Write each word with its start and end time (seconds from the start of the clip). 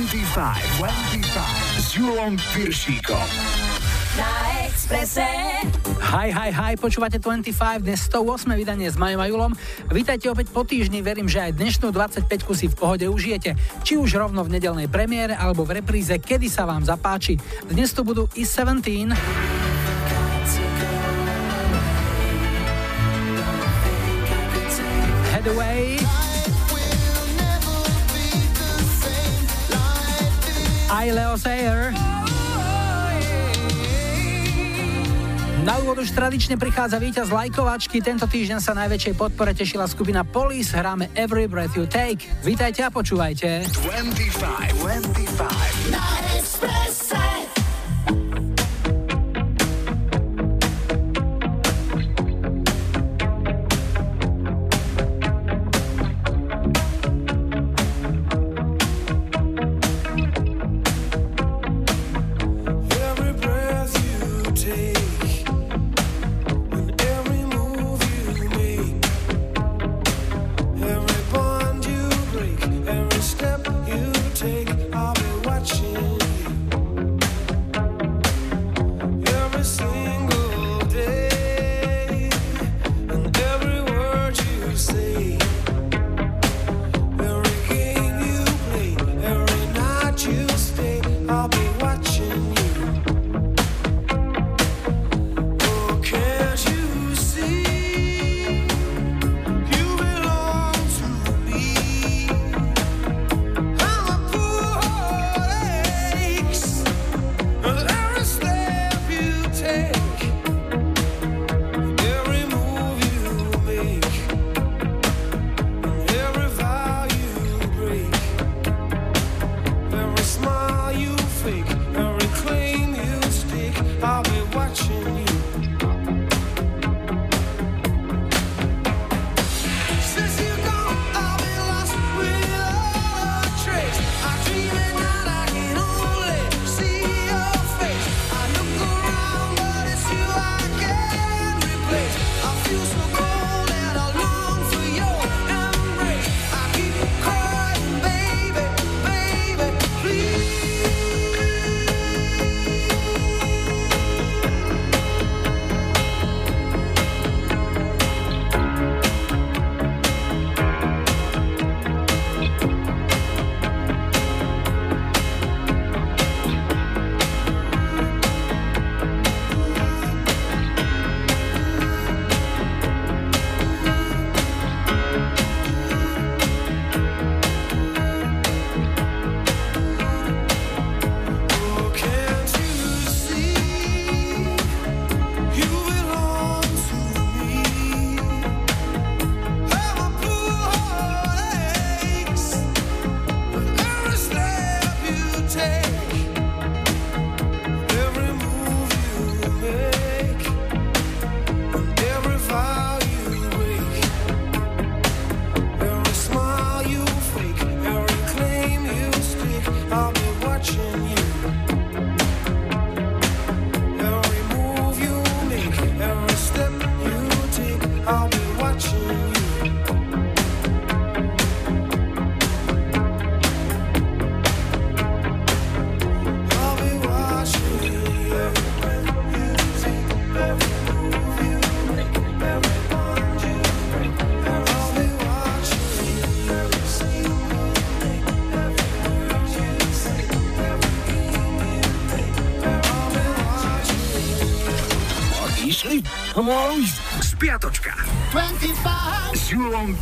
25, 0.00 0.80
25 0.80 1.76
s 1.76 1.92
Julom 1.92 2.32
Piršíkom. 2.56 3.28
Na 4.16 4.32
Exprese. 4.64 5.28
Hi, 6.00 6.32
hi, 6.32 6.48
hi, 6.48 6.72
počúvate 6.80 7.20
25, 7.20 7.84
dnes 7.84 8.08
108. 8.08 8.48
vydanie 8.56 8.88
s 8.88 8.96
Majom 8.96 9.20
a 9.20 9.28
Julom. 9.28 9.52
Vítajte 9.92 10.32
opäť 10.32 10.48
po 10.56 10.64
týždni, 10.64 11.04
verím, 11.04 11.28
že 11.28 11.44
aj 11.44 11.52
dnešnú 11.52 11.92
25 11.92 12.32
si 12.56 12.72
v 12.72 12.74
pohode 12.80 13.04
užijete. 13.12 13.60
Či 13.84 14.00
už 14.00 14.16
rovno 14.16 14.40
v 14.40 14.56
nedelnej 14.56 14.88
premiére, 14.88 15.36
alebo 15.36 15.68
v 15.68 15.84
repríze, 15.84 16.16
kedy 16.16 16.48
sa 16.48 16.64
vám 16.64 16.80
zapáči. 16.80 17.36
Dnes 17.68 17.92
tu 17.92 18.00
budú 18.00 18.24
i 18.40 18.48
17, 18.48 18.80
I 31.00 31.08
Leo 31.16 31.32
Sayer, 31.40 31.96
Na 35.64 35.80
úvod 35.80 36.04
už 36.04 36.12
tradične 36.12 36.60
prichádza 36.60 37.00
víťaz 37.00 37.32
lajkovačky. 37.32 38.04
Tento 38.04 38.28
týždeň 38.28 38.60
sa 38.60 38.76
najväčšej 38.76 39.16
podpore 39.16 39.56
tešila 39.56 39.88
skupina 39.88 40.28
Police. 40.28 40.76
Hráme 40.76 41.08
Every 41.16 41.48
Breath 41.48 41.72
You 41.72 41.88
Take. 41.88 42.28
Vítajte 42.44 42.84
a 42.84 42.92
počúvajte. 42.92 43.64
25, 43.80 44.76
25. 44.76 46.29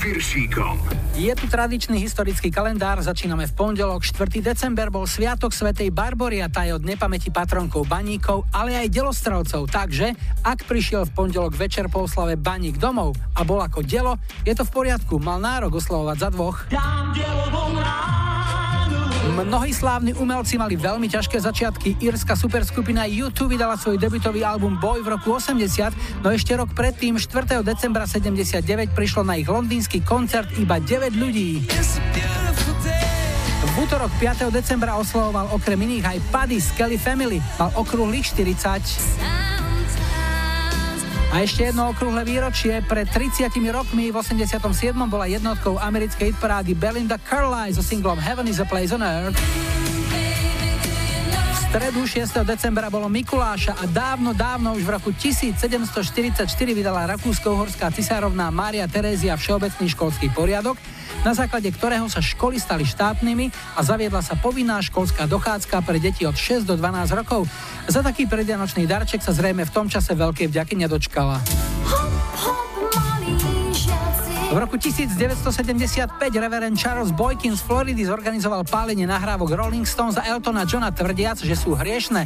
Piršíkom. 0.09 0.81
Je 1.21 1.29
tu 1.37 1.45
tradičný 1.53 2.01
historický 2.01 2.49
kalendár, 2.49 2.97
začíname 3.05 3.45
v 3.45 3.53
pondelok, 3.53 4.01
4. 4.01 4.41
december 4.41 4.89
bol 4.89 5.05
Sviatok 5.05 5.53
svätej 5.53 5.93
Barbory 5.93 6.41
a 6.41 6.49
tá 6.49 6.65
je 6.65 6.73
od 6.73 6.81
nepamäti 6.81 7.29
patronkov 7.29 7.85
baníkov, 7.85 8.49
ale 8.49 8.73
aj 8.73 8.89
delostravcov, 8.89 9.69
takže 9.69 10.17
ak 10.41 10.65
prišiel 10.65 11.05
v 11.05 11.13
pondelok 11.13 11.53
večer 11.53 11.93
po 11.93 12.09
oslave 12.09 12.41
baník 12.41 12.81
domov 12.81 13.21
a 13.37 13.45
bol 13.45 13.61
ako 13.61 13.85
delo, 13.85 14.17
je 14.49 14.57
to 14.57 14.65
v 14.65 14.73
poriadku, 14.73 15.21
mal 15.21 15.45
nárok 15.45 15.77
oslavovať 15.77 16.17
za 16.17 16.29
dvoch. 16.33 16.57
Dám 16.73 17.08
Mnohí 19.39 19.71
slávni 19.71 20.19
umelci 20.19 20.59
mali 20.59 20.75
veľmi 20.75 21.07
ťažké 21.07 21.39
začiatky. 21.39 22.03
Írska 22.03 22.35
superskupina 22.35 23.07
U2 23.07 23.55
vydala 23.55 23.79
svoj 23.79 23.95
debutový 23.95 24.43
album 24.43 24.75
Boy 24.83 24.99
v 24.99 25.15
roku 25.15 25.39
80, 25.39 26.27
no 26.27 26.35
ešte 26.35 26.59
rok 26.59 26.75
predtým, 26.75 27.15
4. 27.15 27.63
decembra 27.63 28.03
79, 28.03 28.67
prišlo 28.99 29.23
na 29.23 29.39
ich 29.39 29.47
londýnsky 29.47 30.03
koncert 30.03 30.51
iba 30.59 30.83
9 30.83 31.15
ľudí. 31.15 31.63
V 33.63 33.73
útorok 33.79 34.11
5. 34.19 34.51
decembra 34.51 34.99
oslavoval 34.99 35.55
okrem 35.55 35.87
iných 35.87 36.19
aj 36.19 36.19
Paddy 36.35 36.59
z 36.59 36.69
Kelly 36.75 36.99
Family, 36.99 37.39
mal 37.63 37.71
okrúhlych 37.79 38.27
40. 38.35 39.18
A 41.29 41.45
ešte 41.45 41.69
jedno 41.69 41.93
okrúhle 41.93 42.25
výročie. 42.25 42.81
Pred 42.81 43.13
30 43.13 43.53
rokmi 43.69 44.09
v 44.09 44.17
87. 44.17 44.65
bola 45.05 45.29
jednotkou 45.29 45.77
americkej 45.77 46.33
hitparády 46.33 46.73
Belinda 46.73 47.21
Carlisle 47.21 47.77
so 47.77 47.85
singlom 47.85 48.17
Heaven 48.17 48.49
is 48.49 48.57
a 48.61 48.67
Place 48.67 48.97
on 48.97 49.05
Earth. 49.05 49.37
Stredu 51.69 52.09
6. 52.09 52.33
decembra 52.49 52.89
bolo 52.89 53.13
Mikuláša 53.13 53.77
a 53.77 53.85
dávno, 53.85 54.33
dávno 54.33 54.73
už 54.73 54.89
v 54.89 54.91
roku 54.97 55.13
1744 55.13 56.49
vydala 56.73 57.05
rakúsko-uhorská 57.13 57.93
cisárovná 57.93 58.49
Mária 58.49 58.89
Terézia 58.89 59.37
Všeobecný 59.37 59.93
školský 59.93 60.33
poriadok, 60.33 60.81
na 61.29 61.37
základe 61.37 61.69
ktorého 61.69 62.09
sa 62.09 62.25
školy 62.25 62.57
stali 62.57 62.89
štátnymi 62.89 63.53
a 63.77 63.85
zaviedla 63.85 64.25
sa 64.25 64.33
povinná 64.33 64.81
školská 64.81 65.29
dochádzka 65.29 65.85
pre 65.85 66.01
deti 66.01 66.25
od 66.25 66.33
6 66.33 66.65
do 66.65 66.73
12 66.81 67.13
rokov. 67.13 67.45
Za 67.85 68.01
taký 68.01 68.25
predvianočný 68.25 68.89
darček 68.89 69.21
sa 69.21 69.37
zrejme 69.37 69.69
v 69.69 69.75
tom 69.77 69.93
čase 69.93 70.17
veľkej 70.17 70.49
vďaky 70.49 70.81
nedočkala. 70.81 71.37
V 74.49 74.57
roku 74.57 74.81
1975 74.81 76.09
reverend 76.41 76.73
Charles 76.81 77.13
Boykin 77.13 77.53
z 77.53 77.61
Floridy 77.69 78.09
zorganizoval 78.09 78.65
pálenie 78.65 79.05
nahrávok 79.05 79.53
Rolling 79.53 79.85
Stones 79.85 80.17
a 80.17 80.25
Eltona 80.25 80.65
Johna 80.65 80.89
tvrdiac, 80.89 81.37
že 81.45 81.53
sú 81.53 81.77
hriešne. 81.77 82.25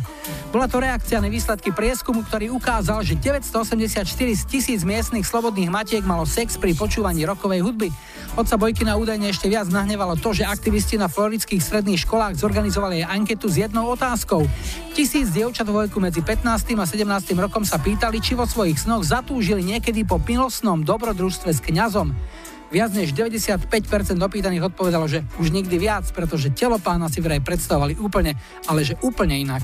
Bola 0.55 0.71
to 0.71 0.79
reakcia 0.79 1.19
na 1.19 1.27
výsledky 1.27 1.75
prieskumu, 1.75 2.23
ktorý 2.23 2.55
ukázal, 2.55 3.03
že 3.03 3.19
984 3.19 4.07
z 4.39 4.43
tisíc 4.47 4.87
miestnych 4.87 5.27
slobodných 5.27 5.75
matiek 5.75 6.07
malo 6.07 6.23
sex 6.23 6.55
pri 6.55 6.79
počúvaní 6.79 7.27
rokovej 7.27 7.59
hudby. 7.67 7.91
Otca 8.39 8.55
Bojkina 8.55 8.95
údajne 8.97 9.29
ešte 9.29 9.51
viac 9.51 9.67
nahnevalo 9.69 10.15
to, 10.15 10.31
že 10.31 10.47
aktivisti 10.47 10.97
na 10.97 11.11
floridských 11.11 11.59
stredných 11.59 12.07
školách 12.07 12.39
zorganizovali 12.39 13.03
aj 13.03 13.19
anketu 13.19 13.51
s 13.51 13.67
jednou 13.67 13.91
otázkou. 13.93 14.47
Tisíc 14.95 15.29
dievčat 15.35 15.67
vo 15.67 15.83
veku 15.83 15.99
medzi 15.99 16.23
15. 16.23 16.47
a 16.79 16.87
17. 16.87 17.35
rokom 17.35 17.67
sa 17.67 17.83
pýtali, 17.83 18.23
či 18.23 18.33
vo 18.33 18.47
svojich 18.47 18.79
snoch 18.79 19.05
zatúžili 19.05 19.67
niekedy 19.67 20.07
po 20.07 20.23
milostnom 20.23 20.81
dobrodružstve 20.81 21.51
s 21.51 21.61
kňazom. 21.61 22.12
Viac 22.73 22.88
než 22.97 23.12
95% 23.12 23.69
opýtaných 24.17 24.73
odpovedalo, 24.73 25.05
že 25.05 25.20
už 25.37 25.53
nikdy 25.53 25.76
viac, 25.76 26.09
pretože 26.17 26.49
telo 26.56 26.81
pána 26.81 27.12
si 27.12 27.20
vraj 27.20 27.44
predstavovali 27.44 28.00
úplne, 28.00 28.32
ale 28.64 28.81
že 28.81 28.97
úplne 29.05 29.37
inak 29.37 29.61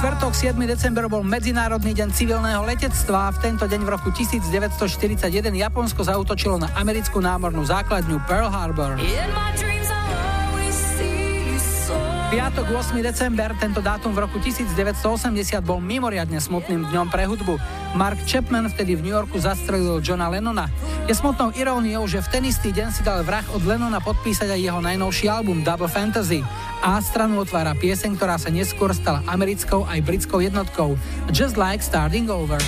štvrtok 0.00 0.32
7. 0.32 0.56
december 0.64 1.12
bol 1.12 1.20
Medzinárodný 1.20 1.92
deň 1.92 2.08
civilného 2.16 2.64
letectva 2.64 3.36
v 3.36 3.38
tento 3.44 3.68
deň 3.68 3.84
v 3.84 3.90
roku 3.92 4.08
1941 4.08 5.20
Japonsko 5.52 6.00
zautočilo 6.00 6.56
na 6.56 6.72
americkú 6.72 7.20
námornú 7.20 7.60
základňu 7.68 8.16
Pearl 8.24 8.48
Harbor. 8.48 8.96
Piatok 12.30 12.78
8. 12.78 13.02
december, 13.02 13.50
tento 13.58 13.82
dátum 13.82 14.14
v 14.14 14.22
roku 14.22 14.38
1980 14.38 15.34
bol 15.66 15.82
mimoriadne 15.82 16.38
smutným 16.38 16.86
dňom 16.86 17.10
pre 17.10 17.26
hudbu. 17.26 17.58
Mark 17.98 18.22
Chapman 18.22 18.70
vtedy 18.70 18.94
v 18.94 19.02
New 19.02 19.14
Yorku 19.18 19.42
zastrelil 19.42 19.98
Johna 19.98 20.30
Lennona. 20.30 20.70
Je 21.10 21.14
smutnou 21.18 21.50
iróniou, 21.58 22.06
že 22.06 22.22
v 22.22 22.30
ten 22.30 22.46
istý 22.46 22.70
deň 22.70 22.94
si 22.94 23.02
dal 23.02 23.26
vrah 23.26 23.42
od 23.50 23.66
Lennona 23.66 23.98
podpísať 23.98 24.46
aj 24.46 24.62
jeho 24.62 24.78
najnovší 24.78 25.26
album 25.26 25.66
Double 25.66 25.90
Fantasy. 25.90 26.46
A 26.86 27.02
stranu 27.02 27.42
otvára 27.42 27.74
pieseň, 27.74 28.14
ktorá 28.14 28.38
sa 28.38 28.54
neskôr 28.54 28.94
stala 28.94 29.26
americkou 29.26 29.82
aj 29.90 29.98
britskou 29.98 30.38
jednotkou 30.38 30.94
Just 31.34 31.58
Like 31.58 31.82
Starting 31.82 32.30
Over. 32.30 32.62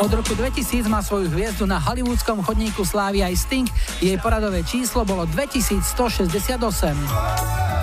Od 0.00 0.12
roku 0.12 0.36
2000 0.36 0.88
má 0.88 1.00
svoju 1.00 1.32
hviezdu 1.32 1.64
na 1.64 1.80
hollywoodskom 1.80 2.44
chodníku 2.44 2.84
slávy 2.84 3.24
aj 3.24 3.36
Sting. 3.36 3.68
Jej 4.00 4.16
poradové 4.20 4.64
číslo 4.64 5.04
bolo 5.04 5.24
2168 5.28 7.73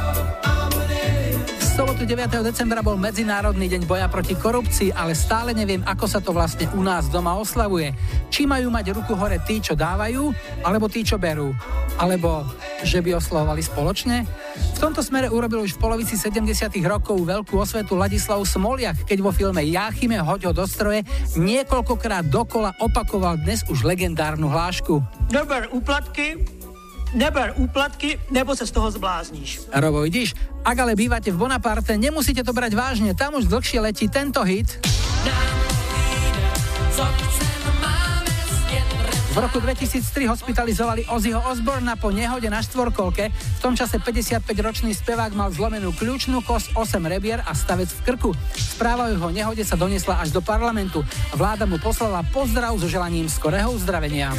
sobotu 2.01 2.17
9. 2.17 2.49
decembra 2.49 2.81
bol 2.81 2.97
Medzinárodný 2.97 3.69
deň 3.69 3.85
boja 3.85 4.09
proti 4.09 4.33
korupcii, 4.33 4.89
ale 4.89 5.13
stále 5.13 5.53
neviem, 5.53 5.85
ako 5.85 6.09
sa 6.09 6.17
to 6.17 6.33
vlastne 6.33 6.65
u 6.73 6.81
nás 6.81 7.05
doma 7.13 7.37
oslavuje. 7.37 7.93
Či 8.33 8.49
majú 8.49 8.73
mať 8.73 8.97
ruku 8.97 9.13
hore 9.13 9.37
tí, 9.45 9.61
čo 9.61 9.77
dávajú, 9.77 10.33
alebo 10.65 10.89
tí, 10.89 11.05
čo 11.05 11.21
berú. 11.21 11.53
Alebo 12.01 12.41
že 12.81 13.05
by 13.05 13.21
oslavovali 13.21 13.61
spoločne? 13.61 14.25
V 14.57 14.79
tomto 14.81 15.05
smere 15.05 15.29
urobil 15.29 15.61
už 15.61 15.77
v 15.77 15.81
polovici 15.85 16.17
70. 16.17 16.73
rokov 16.89 17.21
veľkú 17.21 17.53
osvetu 17.61 17.93
Ladislav 17.93 18.41
Smoliak, 18.49 19.05
keď 19.05 19.21
vo 19.21 19.29
filme 19.29 19.61
Jáchyme 19.61 20.17
hoď 20.25 20.49
ho 20.49 20.53
do 20.57 20.65
stroje 20.65 21.05
niekoľkokrát 21.37 22.25
dokola 22.25 22.73
opakoval 22.81 23.37
dnes 23.45 23.61
už 23.69 23.85
legendárnu 23.85 24.49
hlášku. 24.49 25.05
Dober 25.29 25.69
úplatky, 25.69 26.60
neber 27.13 27.55
úplatky, 27.59 28.19
nebo 28.31 28.55
sa 28.55 28.67
z 28.67 28.71
toho 28.75 28.91
zblázniš. 28.91 29.71
Robo, 29.71 30.03
vidíš? 30.03 30.35
Ak 30.61 30.77
ale 30.77 30.93
bývate 30.93 31.33
v 31.33 31.37
Bonaparte, 31.37 31.97
nemusíte 31.97 32.45
to 32.45 32.53
brať 32.53 32.77
vážne, 32.77 33.11
tam 33.17 33.35
už 33.39 33.49
dlhšie 33.49 33.79
letí 33.81 34.05
tento 34.07 34.43
hit. 34.45 34.79
V 39.31 39.39
roku 39.39 39.63
2003 39.63 40.27
hospitalizovali 40.27 41.07
Ozzyho 41.07 41.39
Osborna 41.39 41.95
po 41.95 42.11
nehode 42.11 42.51
na 42.51 42.59
štvorkolke. 42.59 43.31
V 43.31 43.59
tom 43.63 43.79
čase 43.79 43.95
55-ročný 43.95 44.91
spevák 44.91 45.31
mal 45.31 45.47
zlomenú 45.55 45.95
kľúčnú 45.95 46.43
kosť, 46.43 46.75
8 46.75 46.99
rebier 47.07 47.39
a 47.39 47.55
stavec 47.55 47.87
v 47.87 48.11
krku. 48.11 48.35
Správa 48.51 49.07
o 49.07 49.11
jeho 49.15 49.31
nehode 49.31 49.63
sa 49.63 49.79
doniesla 49.79 50.19
až 50.19 50.35
do 50.35 50.43
parlamentu. 50.43 50.99
Vláda 51.31 51.63
mu 51.63 51.79
poslala 51.79 52.27
pozdrav 52.35 52.75
so 52.75 52.91
želaním 52.91 53.31
skorého 53.31 53.71
uzdravenia. 53.71 54.35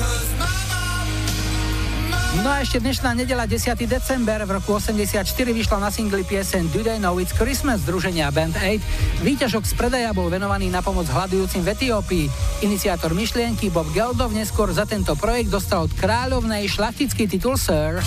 No 2.40 2.49
a 2.49 2.64
ešte 2.64 2.81
dnešná 2.81 3.12
nedela 3.12 3.44
10. 3.44 3.76
december 3.84 4.40
v 4.49 4.56
roku 4.56 4.81
84 4.81 5.20
vyšla 5.52 5.76
na 5.76 5.93
singli 5.93 6.25
piesen 6.25 6.64
Do 6.73 6.81
They 6.81 6.96
Know 6.96 7.20
It's 7.20 7.37
Christmas 7.37 7.84
združenia 7.84 8.32
Band 8.32 8.56
8. 8.56 9.20
Výťažok 9.20 9.69
z 9.69 9.73
predaja 9.76 10.17
bol 10.17 10.32
venovaný 10.32 10.73
na 10.73 10.81
pomoc 10.81 11.05
hľadujúcim 11.12 11.61
v 11.61 11.76
Etiópii. 11.76 12.26
Iniciátor 12.64 13.12
myšlienky 13.12 13.69
Bob 13.69 13.84
Geldov 13.93 14.32
neskôr 14.32 14.73
za 14.73 14.88
tento 14.88 15.12
projekt 15.12 15.52
dostal 15.52 15.84
od 15.84 15.93
kráľovnej 15.93 16.64
šlachtický 16.73 17.29
titul 17.29 17.61
Sir. 17.61 18.00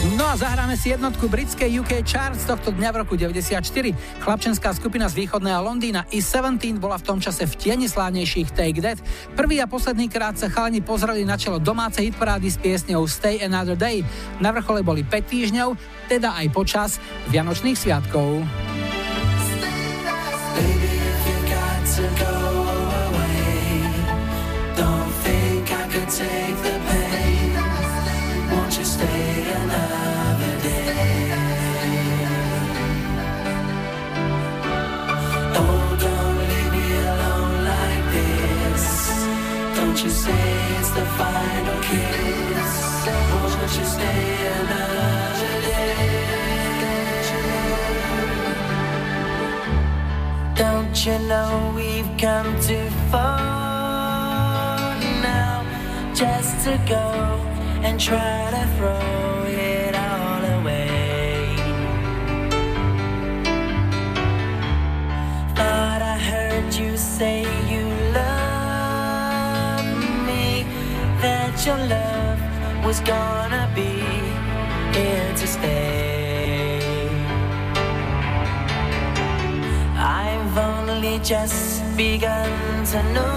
No 0.00 0.24
a 0.24 0.32
zahráme 0.32 0.80
si 0.80 0.96
jednotku 0.96 1.28
britskej 1.28 1.84
UK 1.84 2.00
Charts 2.08 2.48
tohto 2.48 2.72
dňa 2.72 2.88
v 2.88 2.96
roku 3.04 3.20
94. 3.20 3.60
Chlapčenská 4.24 4.72
skupina 4.72 5.04
z 5.12 5.20
východného 5.20 5.60
Londýna 5.60 6.08
i17 6.08 6.80
bola 6.80 6.96
v 6.96 7.04
tom 7.04 7.20
čase 7.20 7.44
v 7.44 7.52
tieni 7.52 7.84
slávnejších 7.84 8.48
Take 8.48 8.80
That. 8.80 8.96
Prvý 9.36 9.60
a 9.60 9.68
posledný 9.68 10.08
krát 10.08 10.40
sa 10.40 10.48
chalani 10.48 10.80
pozreli 10.80 11.28
na 11.28 11.36
čelo 11.36 11.60
domácej 11.60 12.08
hitparády 12.08 12.48
s 12.48 12.56
piesňou 12.56 13.04
Stay 13.04 13.44
Another 13.44 13.76
Day. 13.76 14.00
Na 14.40 14.56
vrchole 14.56 14.80
boli 14.80 15.04
5 15.04 15.20
týždňov, 15.20 15.76
teda 16.08 16.32
aj 16.32 16.46
počas 16.48 16.96
Vianočných 17.28 17.76
sviatkov. 17.76 18.40
Don't 50.92 51.06
you 51.06 51.18
know 51.28 51.72
we've 51.76 52.10
come 52.18 52.60
too 52.60 52.90
far 53.12 54.98
now 55.22 55.62
just 56.12 56.64
to 56.64 56.76
go 56.88 57.38
and 57.84 58.00
try 58.00 58.50
to 58.50 58.66
throw 58.76 59.44
it 59.46 59.94
all 59.94 60.44
away? 60.58 61.54
Thought 65.54 66.02
I 66.02 66.18
heard 66.18 66.74
you 66.74 66.96
say 66.96 67.42
you 67.70 67.86
love 68.12 69.86
me, 70.26 70.64
that 71.22 71.64
your 71.64 71.78
love 71.86 72.40
was 72.84 72.98
gonna 72.98 73.70
be 73.76 74.02
here 74.98 75.34
to 75.36 75.46
stay. 75.46 76.00
I've 79.96 80.58
only 81.00 81.18
just 81.20 81.82
begun 81.96 82.84
to 82.84 83.02
know 83.14 83.36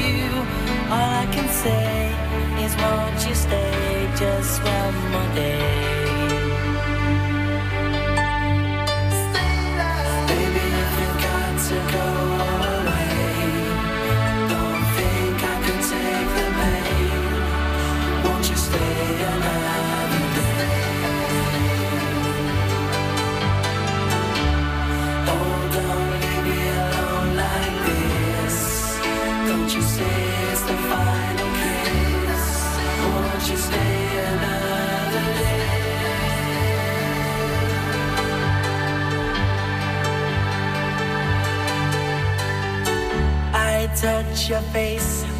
you. 0.00 0.28
All 0.92 1.10
I 1.22 1.26
can 1.32 1.48
say 1.48 2.12
is, 2.62 2.76
won't 2.76 3.26
you 3.26 3.34
stay 3.34 4.10
just 4.14 4.62
one 4.62 5.10
more 5.12 5.34
day? 5.34 6.01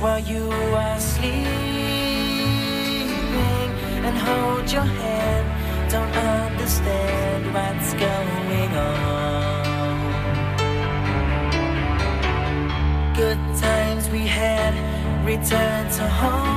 While 0.03 0.19
you 0.19 0.51
are 0.51 0.99
sleeping 0.99 1.47
and 4.07 4.19
hold 4.19 4.73
your 4.73 4.83
hand. 4.83 5.47
Don't 5.89 6.17
understand 6.17 7.55
what's 7.55 7.95
going 7.95 8.73
on. 8.75 9.63
Good 13.15 13.39
times 13.61 14.09
we 14.11 14.27
had 14.27 14.75
return 15.25 15.89
to 15.99 16.09
haunt 16.09 16.52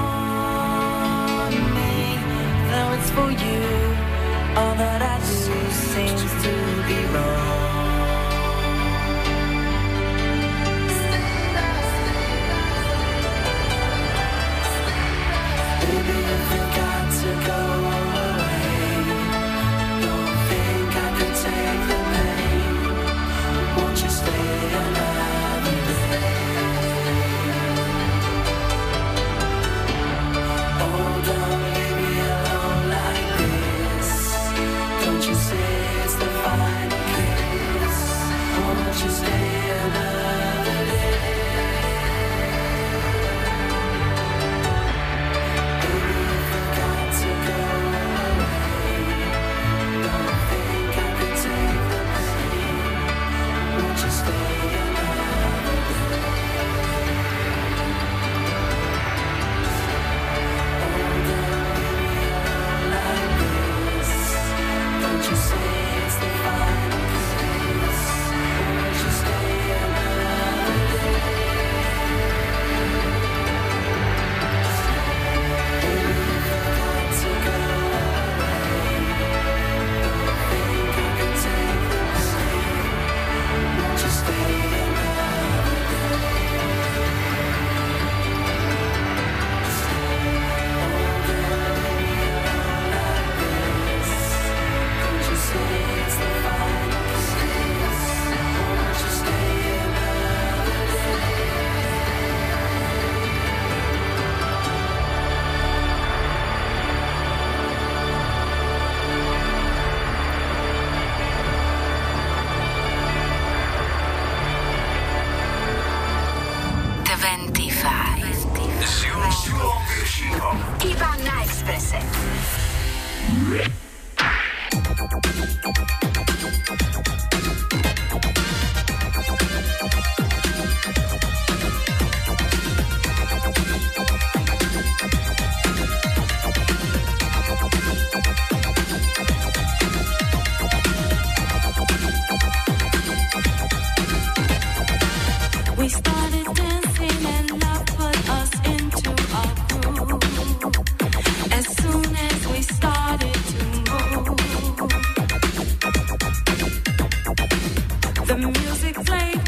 The 158.26 158.36
music 158.38 158.96
played. 159.06 159.45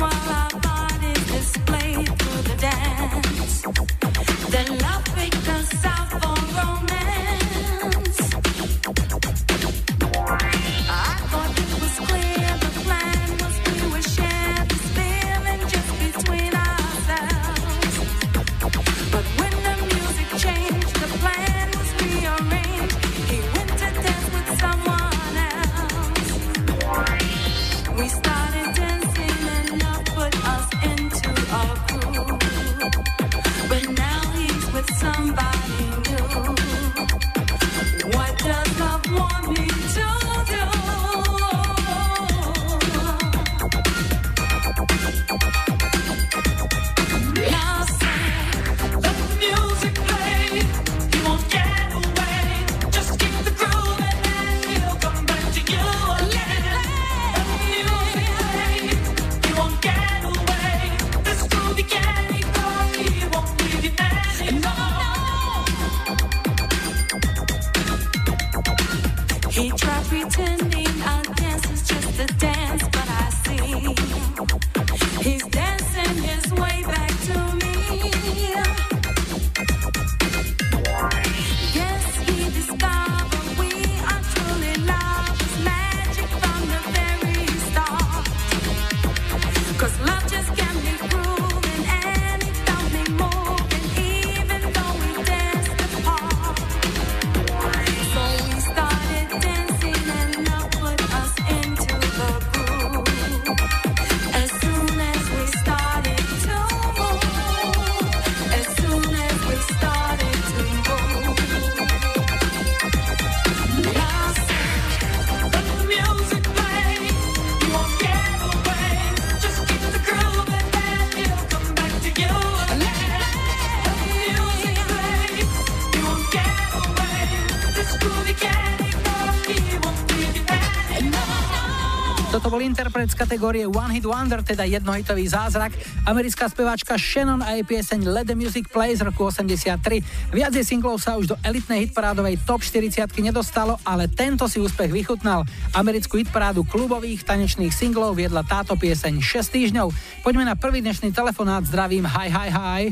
Interpret 132.68 133.08
z 133.08 133.16
kategórie 133.16 133.64
One 133.64 133.96
Hit 133.96 134.04
Wonder, 134.04 134.44
teda 134.44 134.68
jednohitový 134.68 135.24
zázrak. 135.24 135.72
Americká 136.04 136.52
speváčka 136.52 137.00
Shannon 137.00 137.40
a 137.40 137.56
jej 137.56 137.64
pieseň 137.64 138.04
Let 138.12 138.28
the 138.28 138.36
Music 138.36 138.68
Play 138.68 138.92
z 138.92 139.08
roku 139.08 139.32
83. 139.32 140.36
Viac 140.36 140.52
jej 140.52 140.68
singlov 140.68 141.00
sa 141.00 141.16
už 141.16 141.32
do 141.32 141.36
elitnej 141.48 141.88
hitparádovej 141.88 142.44
top 142.44 142.60
40 142.60 143.08
nedostalo, 143.24 143.80
ale 143.88 144.12
tento 144.12 144.52
si 144.52 144.60
úspech 144.60 144.92
vychutnal. 144.92 145.48
Americkú 145.72 146.20
hitparádu 146.20 146.68
klubových 146.68 147.24
tanečných 147.24 147.72
singlov 147.72 148.20
viedla 148.20 148.44
táto 148.44 148.76
pieseň 148.76 149.24
6 149.24 149.48
týždňov. 149.48 149.88
Poďme 150.28 150.44
na 150.52 150.60
prvý 150.60 150.84
dnešný 150.84 151.16
telefonát. 151.16 151.64
Zdravím, 151.64 152.04
hi, 152.04 152.28
hi, 152.28 152.50
hi. 152.52 152.84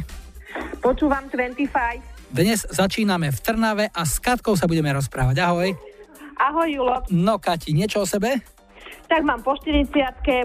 Počúvam 0.79 1.27
25. 1.27 2.32
Dnes 2.32 2.63
začíname 2.63 3.27
v 3.27 3.39
Trnave 3.44 3.86
a 3.91 4.08
s 4.08 4.24
Katkou 4.24 4.55
sa 4.55 4.72
budeme 4.72 4.88
rozprávať. 4.96 5.44
Ahoj. 5.44 5.75
Ahoj, 6.39 6.67
Julo. 6.72 6.98
No, 7.12 7.44
Kati, 7.44 7.75
niečo 7.75 8.03
o 8.03 8.08
sebe? 8.08 8.54
Tak 9.15 9.24
mám 9.24 9.39
po 9.48 9.55
40 9.55 9.95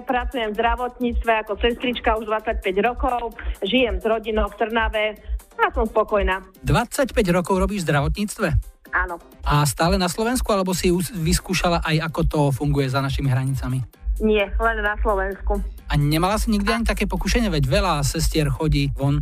pracujem 0.06 0.54
v 0.54 0.58
zdravotníctve 0.62 1.42
ako 1.42 1.58
sestrička 1.58 2.14
už 2.22 2.30
25 2.30 2.70
rokov, 2.86 3.34
žijem 3.66 3.98
s 3.98 4.06
rodinou 4.06 4.46
v 4.46 4.54
Trnave 4.62 5.18
a 5.58 5.74
som 5.74 5.90
spokojná. 5.90 6.38
25 6.62 7.10
rokov 7.34 7.58
robíš 7.58 7.82
v 7.82 7.90
zdravotníctve? 7.90 8.48
Áno. 8.94 9.18
A 9.42 9.66
stále 9.66 9.98
na 9.98 10.06
Slovensku, 10.06 10.46
alebo 10.54 10.70
si 10.70 10.86
vyskúšala 11.18 11.82
aj, 11.82 12.14
ako 12.14 12.20
to 12.30 12.40
funguje 12.54 12.86
za 12.86 13.02
našimi 13.02 13.26
hranicami? 13.26 13.82
Nie, 14.22 14.46
len 14.62 14.76
na 14.86 14.94
Slovensku. 15.02 15.58
A 15.90 15.98
nemala 15.98 16.38
si 16.38 16.54
nikdy 16.54 16.70
ani 16.70 16.86
také 16.86 17.10
pokušenie, 17.10 17.50
veď 17.50 17.66
veľa 17.66 18.06
sestier 18.06 18.54
chodí 18.54 18.94
von? 18.94 19.18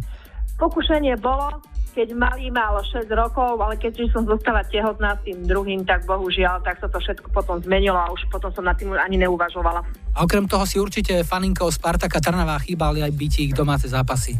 Pokušenie 0.60 1.16
bolo, 1.24 1.56
keď 1.98 2.14
malý 2.14 2.54
mal 2.54 2.78
6 2.78 3.10
rokov, 3.10 3.58
ale 3.58 3.74
keď 3.74 4.06
som 4.14 4.22
zostala 4.22 4.62
tehotná 4.62 5.18
s 5.18 5.26
tým 5.26 5.42
druhým, 5.50 5.82
tak 5.82 6.06
bohužiaľ, 6.06 6.62
tak 6.62 6.78
sa 6.78 6.86
to 6.86 7.02
všetko 7.02 7.26
potom 7.34 7.58
zmenilo 7.58 7.98
a 7.98 8.06
už 8.14 8.22
potom 8.30 8.54
som 8.54 8.62
nad 8.62 8.78
tým 8.78 8.94
ani 8.94 9.18
neuvažovala. 9.18 9.82
A 10.14 10.22
okrem 10.22 10.46
toho 10.46 10.62
si 10.62 10.78
určite 10.78 11.26
faninkou 11.26 11.66
Spartaka 11.66 12.22
Trnavá 12.22 12.54
chýbali 12.62 13.02
aj 13.02 13.10
bytí 13.10 13.50
ich 13.50 13.54
domáce 13.58 13.90
zápasy. 13.90 14.38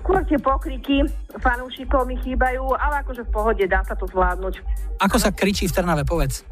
Skôr 0.00 0.24
tie 0.24 0.40
pokriky 0.40 1.04
fanúšikov 1.36 2.08
mi 2.08 2.16
chýbajú, 2.24 2.72
ale 2.80 3.04
akože 3.04 3.28
v 3.28 3.30
pohode 3.36 3.64
dá 3.68 3.84
sa 3.84 3.92
to 3.92 4.08
zvládnuť. 4.08 4.64
Ako 5.04 5.20
sa 5.20 5.28
kričí 5.28 5.68
v 5.68 5.76
Trnave, 5.76 6.08
povedz? 6.08 6.48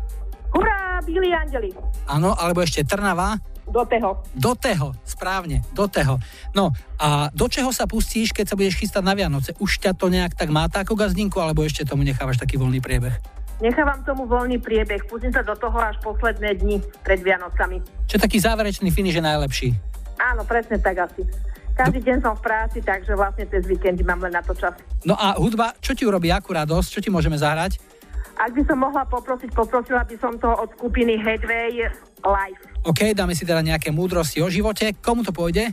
Hurá, 0.52 1.00
Billy 1.00 1.32
Angeli. 1.32 1.72
Áno, 2.12 2.36
alebo 2.36 2.60
ešte 2.60 2.84
Trnava? 2.84 3.40
Do 3.66 3.82
teho. 3.82 4.10
Do 4.30 4.54
teho, 4.54 4.94
správne, 5.02 5.66
do 5.74 5.90
teho. 5.90 6.22
No 6.54 6.70
a 7.02 7.28
do 7.34 7.50
čeho 7.50 7.74
sa 7.74 7.90
pustíš, 7.90 8.30
keď 8.30 8.54
sa 8.54 8.58
budeš 8.58 8.78
chystať 8.78 9.02
na 9.02 9.12
Vianoce? 9.18 9.58
Už 9.58 9.82
ťa 9.82 9.92
to 9.98 10.06
nejak 10.06 10.38
tak 10.38 10.54
máta 10.54 10.86
ako 10.86 10.94
gazdinku, 10.94 11.42
alebo 11.42 11.66
ešte 11.66 11.82
tomu 11.82 12.06
nechávaš 12.06 12.38
taký 12.38 12.56
voľný 12.56 12.78
priebeh? 12.78 13.18
Nechávam 13.58 14.04
tomu 14.06 14.28
voľný 14.28 14.60
priebeh, 14.62 15.08
pustím 15.10 15.32
sa 15.32 15.42
do 15.42 15.56
toho 15.56 15.74
až 15.80 15.96
posledné 16.04 16.60
dni 16.60 16.78
pred 17.02 17.18
Vianocami. 17.24 17.82
Čo 18.06 18.22
taký 18.22 18.38
záverečný 18.38 18.92
finish 18.92 19.16
je 19.16 19.24
najlepší? 19.24 19.68
Áno, 20.20 20.44
presne 20.44 20.76
tak 20.78 21.02
asi. 21.02 21.24
Každý 21.76 22.00
deň 22.04 22.24
som 22.24 22.32
v 22.36 22.44
práci, 22.44 22.78
takže 22.80 23.12
vlastne 23.12 23.44
cez 23.52 23.68
víkendy 23.68 24.00
mám 24.00 24.20
len 24.24 24.32
na 24.32 24.40
to 24.40 24.56
čas. 24.56 24.72
No 25.04 25.12
a 25.12 25.36
hudba, 25.36 25.76
čo 25.80 25.92
ti 25.92 26.08
urobí 26.08 26.32
akú 26.32 26.56
radosť? 26.56 26.88
Čo 26.88 27.00
ti 27.04 27.10
môžeme 27.12 27.36
zahrať? 27.36 27.76
Ak 28.36 28.52
by 28.52 28.62
som 28.68 28.80
mohla 28.80 29.04
poprosiť, 29.08 29.52
poprosila 29.56 30.04
by 30.04 30.16
som 30.20 30.36
to 30.36 30.48
od 30.48 30.68
skupiny 30.76 31.16
Headway 31.16 31.88
Live. 32.26 32.58
OK, 32.82 33.14
dáme 33.14 33.38
si 33.38 33.46
teda 33.46 33.62
nejaké 33.62 33.94
múdrosti 33.94 34.42
o 34.42 34.50
živote. 34.50 34.90
Komu 34.98 35.22
to 35.22 35.30
pôjde? 35.30 35.70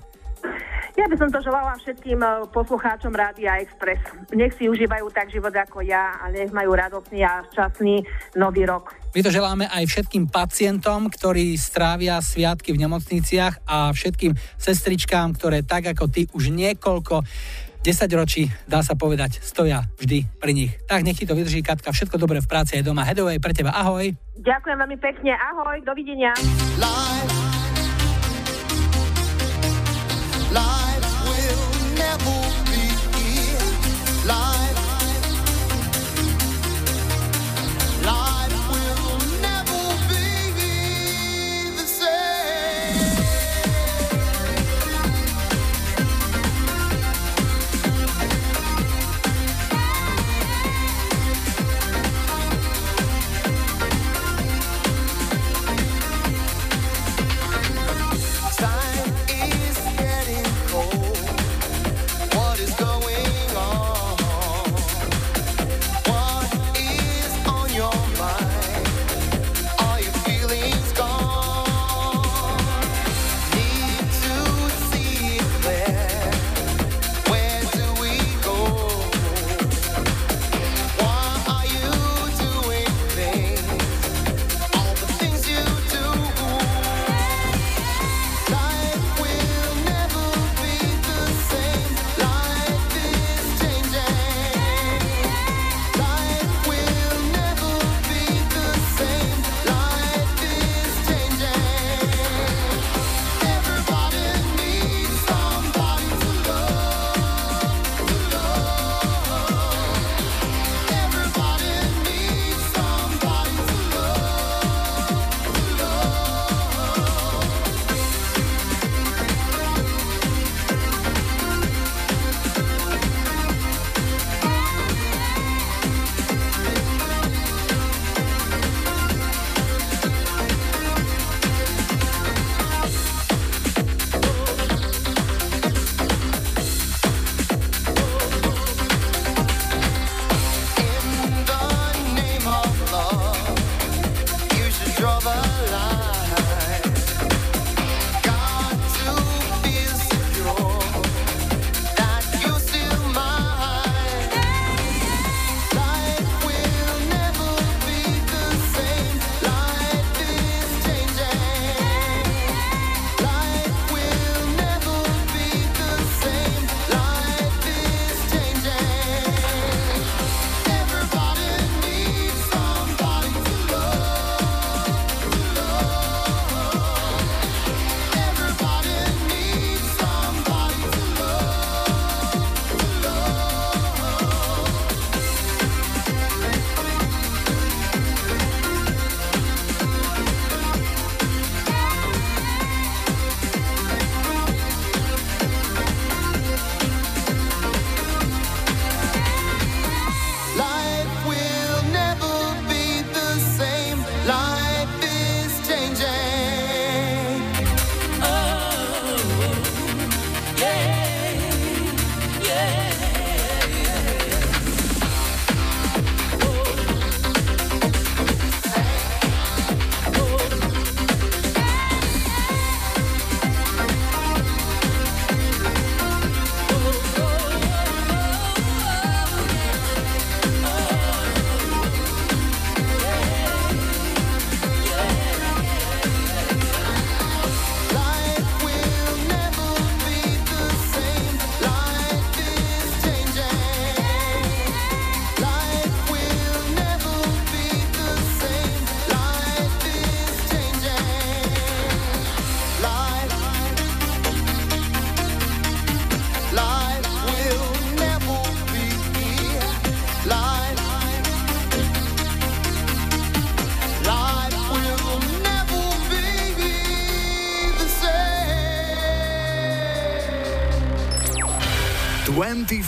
Ja 0.93 1.09
by 1.09 1.17
som 1.17 1.29
to 1.33 1.41
želala 1.41 1.73
všetkým 1.81 2.21
eh, 2.21 2.45
poslucháčom 2.53 3.09
Rádia 3.09 3.57
Express. 3.57 3.97
Nech 4.29 4.53
si 4.53 4.69
užívajú 4.69 5.09
tak 5.09 5.33
život 5.33 5.49
ako 5.49 5.81
ja 5.81 6.21
a 6.21 6.29
nech 6.29 6.53
majú 6.53 6.77
radostný 6.77 7.25
a 7.25 7.41
šťastný 7.49 8.05
nový 8.37 8.69
rok. 8.69 8.93
My 9.17 9.25
to 9.25 9.33
želáme 9.33 9.65
aj 9.65 9.89
všetkým 9.89 10.29
pacientom, 10.29 11.09
ktorí 11.09 11.57
strávia 11.57 12.21
sviatky 12.21 12.77
v 12.77 12.85
nemocniciach 12.85 13.65
a 13.65 13.89
všetkým 13.89 14.37
sestričkám, 14.61 15.33
ktoré 15.33 15.65
tak 15.65 15.97
ako 15.97 16.05
ty 16.13 16.29
už 16.29 16.53
niekoľko 16.53 17.25
10 17.83 18.07
ročí, 18.15 18.47
dá 18.63 18.79
sa 18.79 18.95
povedať, 18.95 19.43
stoja 19.43 19.83
vždy 19.99 20.23
pri 20.39 20.55
nich. 20.55 20.71
Tak 20.87 21.03
nech 21.03 21.19
ti 21.19 21.27
to 21.27 21.35
vydrží, 21.35 21.59
Katka, 21.59 21.91
všetko 21.91 22.15
dobré 22.15 22.39
v 22.39 22.47
práci 22.47 22.79
aj 22.79 22.87
doma. 22.87 23.03
Hedovej 23.03 23.43
pre 23.43 23.51
teba, 23.51 23.75
ahoj. 23.75 24.07
Ďakujem 24.39 24.77
veľmi 24.79 24.97
pekne, 25.03 25.35
ahoj, 25.35 25.83
dovidenia. 25.83 26.31
Life. 26.79 27.35
Life 30.55 31.05
will 31.27 31.63
never 31.99 32.39
be 32.71 32.87
Life. 34.23 34.52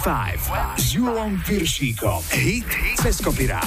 25 0.05 0.77
s 0.77 0.93
Julom 0.93 1.33
Piršíkom. 1.41 2.21
Hit 2.29 2.69
cez 3.01 3.17
kopirát. 3.17 3.65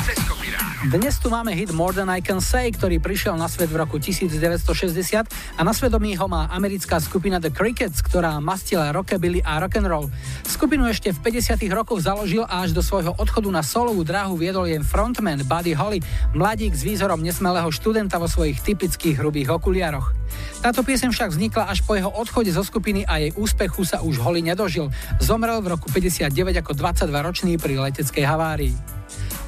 Dnes 0.86 1.18
tu 1.18 1.34
máme 1.34 1.50
hit 1.50 1.74
More 1.74 1.90
Than 1.90 2.06
I 2.06 2.22
Can 2.22 2.38
Say, 2.38 2.70
ktorý 2.70 3.02
prišiel 3.02 3.34
na 3.34 3.50
svet 3.50 3.66
v 3.66 3.82
roku 3.82 3.98
1960 3.98 5.58
a 5.58 5.60
na 5.66 5.74
svedomí 5.74 6.14
ho 6.14 6.30
má 6.30 6.46
americká 6.54 7.02
skupina 7.02 7.42
The 7.42 7.50
Crickets, 7.50 7.98
ktorá 8.06 8.38
mastila 8.38 8.94
rockabilly 8.94 9.42
a 9.42 9.58
rock'n'roll. 9.58 10.14
Skupinu 10.46 10.86
ešte 10.86 11.10
v 11.10 11.42
50 11.42 11.58
rokoch 11.74 12.06
založil 12.06 12.46
a 12.46 12.62
až 12.62 12.70
do 12.70 12.86
svojho 12.86 13.18
odchodu 13.18 13.50
na 13.50 13.66
solovú 13.66 14.06
dráhu 14.06 14.38
viedol 14.38 14.70
jen 14.70 14.86
frontman 14.86 15.42
Buddy 15.42 15.74
Holly, 15.74 15.98
mladík 16.38 16.70
s 16.70 16.86
výzorom 16.86 17.18
nesmelého 17.18 17.66
študenta 17.74 18.14
vo 18.22 18.30
svojich 18.30 18.62
typických 18.62 19.18
hrubých 19.18 19.58
okuliaroch. 19.58 20.17
Táto 20.58 20.82
piesem 20.82 21.14
však 21.14 21.30
vznikla 21.30 21.70
až 21.70 21.86
po 21.86 21.94
jeho 21.94 22.10
odchode 22.10 22.50
zo 22.50 22.66
skupiny 22.66 23.06
a 23.06 23.22
jej 23.22 23.30
úspechu 23.38 23.86
sa 23.86 24.02
už 24.02 24.18
Holly 24.18 24.42
nedožil. 24.42 24.90
Zomrel 25.22 25.62
v 25.62 25.78
roku 25.78 25.86
59 25.86 26.34
ako 26.58 26.74
22-ročný 26.74 27.62
pri 27.62 27.78
leteckej 27.78 28.24
havárii. 28.26 28.74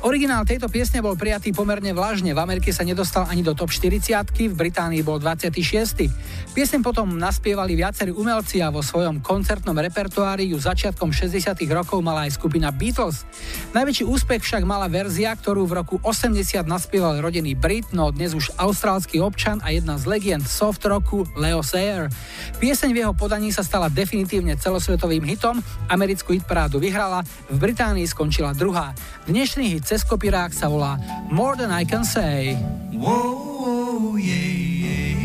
Originál 0.01 0.49
tejto 0.49 0.65
piesne 0.73 1.05
bol 1.05 1.13
prijatý 1.13 1.53
pomerne 1.53 1.93
vlažne. 1.93 2.33
V 2.33 2.41
Amerike 2.41 2.73
sa 2.73 2.89
nedostal 2.89 3.29
ani 3.29 3.45
do 3.45 3.53
top 3.53 3.69
40, 3.69 4.33
v 4.33 4.57
Británii 4.57 5.05
bol 5.05 5.21
26. 5.21 6.09
Piesne 6.57 6.81
potom 6.81 7.21
naspievali 7.21 7.77
viacerí 7.77 8.09
umelci 8.09 8.65
a 8.65 8.73
vo 8.73 8.81
svojom 8.81 9.21
koncertnom 9.21 9.77
repertoári 9.77 10.49
ju 10.49 10.57
začiatkom 10.57 11.13
60. 11.13 11.53
rokov 11.69 12.01
mala 12.01 12.25
aj 12.25 12.41
skupina 12.41 12.73
Beatles. 12.73 13.29
Najväčší 13.77 14.09
úspech 14.09 14.41
však 14.41 14.65
mala 14.65 14.89
verzia, 14.89 15.37
ktorú 15.37 15.69
v 15.69 15.85
roku 15.85 16.01
80 16.01 16.65
naspieval 16.65 17.21
rodený 17.21 17.53
Brit, 17.53 17.93
no 17.93 18.09
dnes 18.09 18.33
už 18.33 18.57
austrálsky 18.57 19.21
občan 19.21 19.61
a 19.61 19.69
jedna 19.69 20.01
z 20.01 20.09
legend 20.09 20.49
soft 20.49 20.81
rocku 20.89 21.29
Leo 21.37 21.61
Sayer. 21.61 22.09
Pieseň 22.57 22.91
v 22.97 23.01
jeho 23.05 23.13
podaní 23.13 23.53
sa 23.53 23.61
stala 23.61 23.93
definitívne 23.93 24.57
celosvetovým 24.57 25.29
hitom, 25.29 25.61
americkú 25.93 26.33
hitparádu 26.33 26.81
vyhrala, 26.81 27.21
v 27.53 27.57
Británii 27.61 28.09
skončila 28.09 28.57
druhá. 28.57 28.97
Dnešný 29.29 29.77
hit 29.77 29.90
cez 29.91 30.07
kopírák 30.07 30.55
sa 30.55 30.71
volá 30.71 31.03
More 31.35 31.59
Than 31.59 31.75
I 31.75 31.83
Can 31.83 32.07
Say. 32.07 32.55
Whoa, 32.95 34.15
yeah, 34.15 34.87
yeah. 34.87 35.19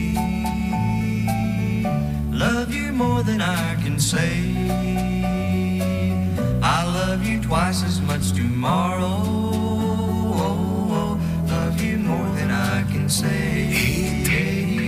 Love 2.34 2.74
you 2.74 2.90
more 2.90 3.22
than 3.22 3.46
I 3.46 3.78
can 3.86 4.02
say. 4.02 4.42
I 6.66 6.82
love 6.82 7.22
you 7.22 7.38
twice 7.46 7.86
as 7.86 8.02
much 8.02 8.34
tomorrow. 8.34 9.22
Love 11.46 11.78
you 11.78 12.02
more 12.02 12.30
than 12.34 12.50
I 12.50 12.82
can 12.90 13.06
say. 13.06 13.70
Hit 13.70 14.26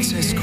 cez 0.01 0.33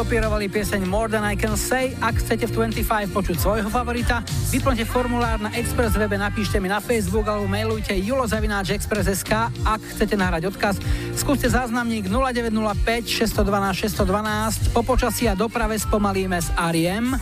kopírák. 0.00 0.20
kopírovali 0.30 0.52
pieseň 0.52 0.84
More 0.84 1.08
Than 1.08 1.24
I 1.24 1.36
Can 1.36 1.56
Say. 1.56 1.96
Ak 1.96 2.20
chcete 2.20 2.48
v 2.48 2.72
25 2.72 3.08
počuť 3.08 3.36
svojho 3.40 3.68
favorita, 3.72 4.20
vyplňte 4.52 4.84
formulár 4.84 5.40
na 5.40 5.48
Express 5.56 5.96
webe, 5.96 6.20
napíšte 6.20 6.60
mi 6.60 6.68
na 6.68 6.76
Facebook 6.76 7.24
alebo 7.24 7.48
mailujte 7.48 7.96
julozavináčexpress.sk. 7.96 9.32
Ak 9.64 9.80
chcete 9.80 10.20
nahrať 10.20 10.52
odkaz, 10.52 10.76
skúste 11.16 11.48
záznamník 11.48 12.08
0905 12.12 13.08
612 13.08 13.96
612. 13.96 14.76
Po 14.76 14.84
počasí 14.84 15.24
a 15.24 15.32
doprave 15.32 15.80
spomalíme 15.80 16.36
s 16.36 16.52
R.E.M. 16.52 17.16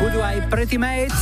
Budú 0.00 0.18
aj 0.24 0.36
Pretty 0.52 0.80
Mates. 0.80 1.20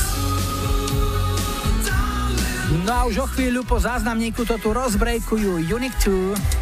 No 2.86 2.90
a 2.90 3.02
už 3.10 3.18
o 3.22 3.26
chvíľu 3.30 3.66
po 3.66 3.82
záznamníku 3.82 4.46
to 4.46 4.58
tu 4.62 4.74
rozbrejkujú 4.74 5.58
Unique 5.70 5.98
2. 6.02 6.55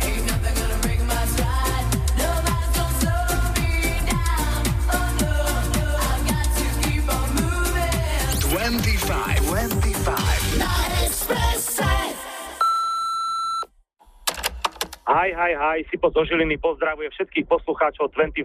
Sipo 16.05 16.21
zo 16.21 16.29
Žiliny 16.29 16.61
pozdravuje 16.61 17.09
všetkých 17.17 17.49
poslucháčov 17.49 18.13
25. 18.13 18.45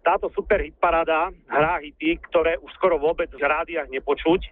Táto 0.00 0.32
super 0.32 0.64
hitparáda 0.64 1.28
hrá 1.44 1.76
hity, 1.76 2.16
ktoré 2.24 2.56
už 2.56 2.72
skoro 2.72 2.96
vôbec 2.96 3.28
v 3.28 3.44
rádiách 3.44 3.92
nepočuť, 3.92 4.48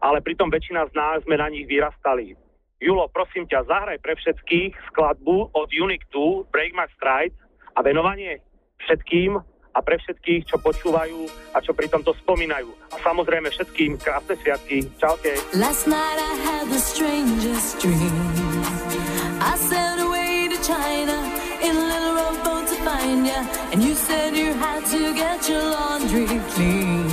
ale 0.00 0.24
pritom 0.24 0.48
väčšina 0.48 0.88
z 0.88 0.92
nás 0.96 1.20
sme 1.28 1.36
na 1.36 1.52
nich 1.52 1.68
vyrastali. 1.68 2.32
Julo, 2.80 3.12
prosím 3.12 3.44
ťa, 3.44 3.68
zahraj 3.68 4.00
pre 4.00 4.16
všetkých 4.16 4.72
skladbu 4.88 5.52
od 5.52 5.68
Unique 5.68 6.08
2 6.08 6.48
Break 6.48 6.72
My 6.72 6.88
Stride 6.96 7.36
a 7.76 7.84
venovanie 7.84 8.40
všetkým 8.88 9.36
a 9.76 9.78
pre 9.84 10.00
všetkých, 10.00 10.48
čo 10.48 10.64
počúvajú 10.64 11.28
a 11.52 11.60
čo 11.60 11.76
pri 11.76 11.92
tomto 11.92 12.16
spomínajú. 12.24 12.72
A 12.88 12.96
samozrejme 13.04 13.52
všetkým 13.52 14.00
krásne 14.00 14.40
sviatky. 14.40 14.88
Čaute. 14.96 15.36
Last 15.60 15.84
night 15.84 16.16
I 16.16 16.32
had 16.40 16.72
the 16.72 16.80
strangest 16.80 17.84
dream. 17.84 18.16
I 19.44 19.60
sailed 19.60 20.08
away 20.08 20.48
to 20.48 20.56
China 20.64 21.21
And 23.72 23.82
you 23.82 23.94
said 23.94 24.36
you 24.36 24.52
had 24.54 24.84
to 24.86 25.14
get 25.14 25.48
your 25.48 25.62
laundry 25.62 26.26
clean. 26.26 27.08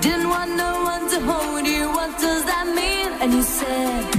Didn't 0.00 0.28
want 0.28 0.50
no 0.56 0.82
one 0.84 1.08
to 1.10 1.20
hold 1.20 1.66
you, 1.66 1.88
what 1.88 2.18
does 2.18 2.44
that 2.44 2.66
mean? 2.66 3.08
And 3.20 3.32
you 3.32 3.42
said 3.42 4.17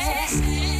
ass. 0.00 0.79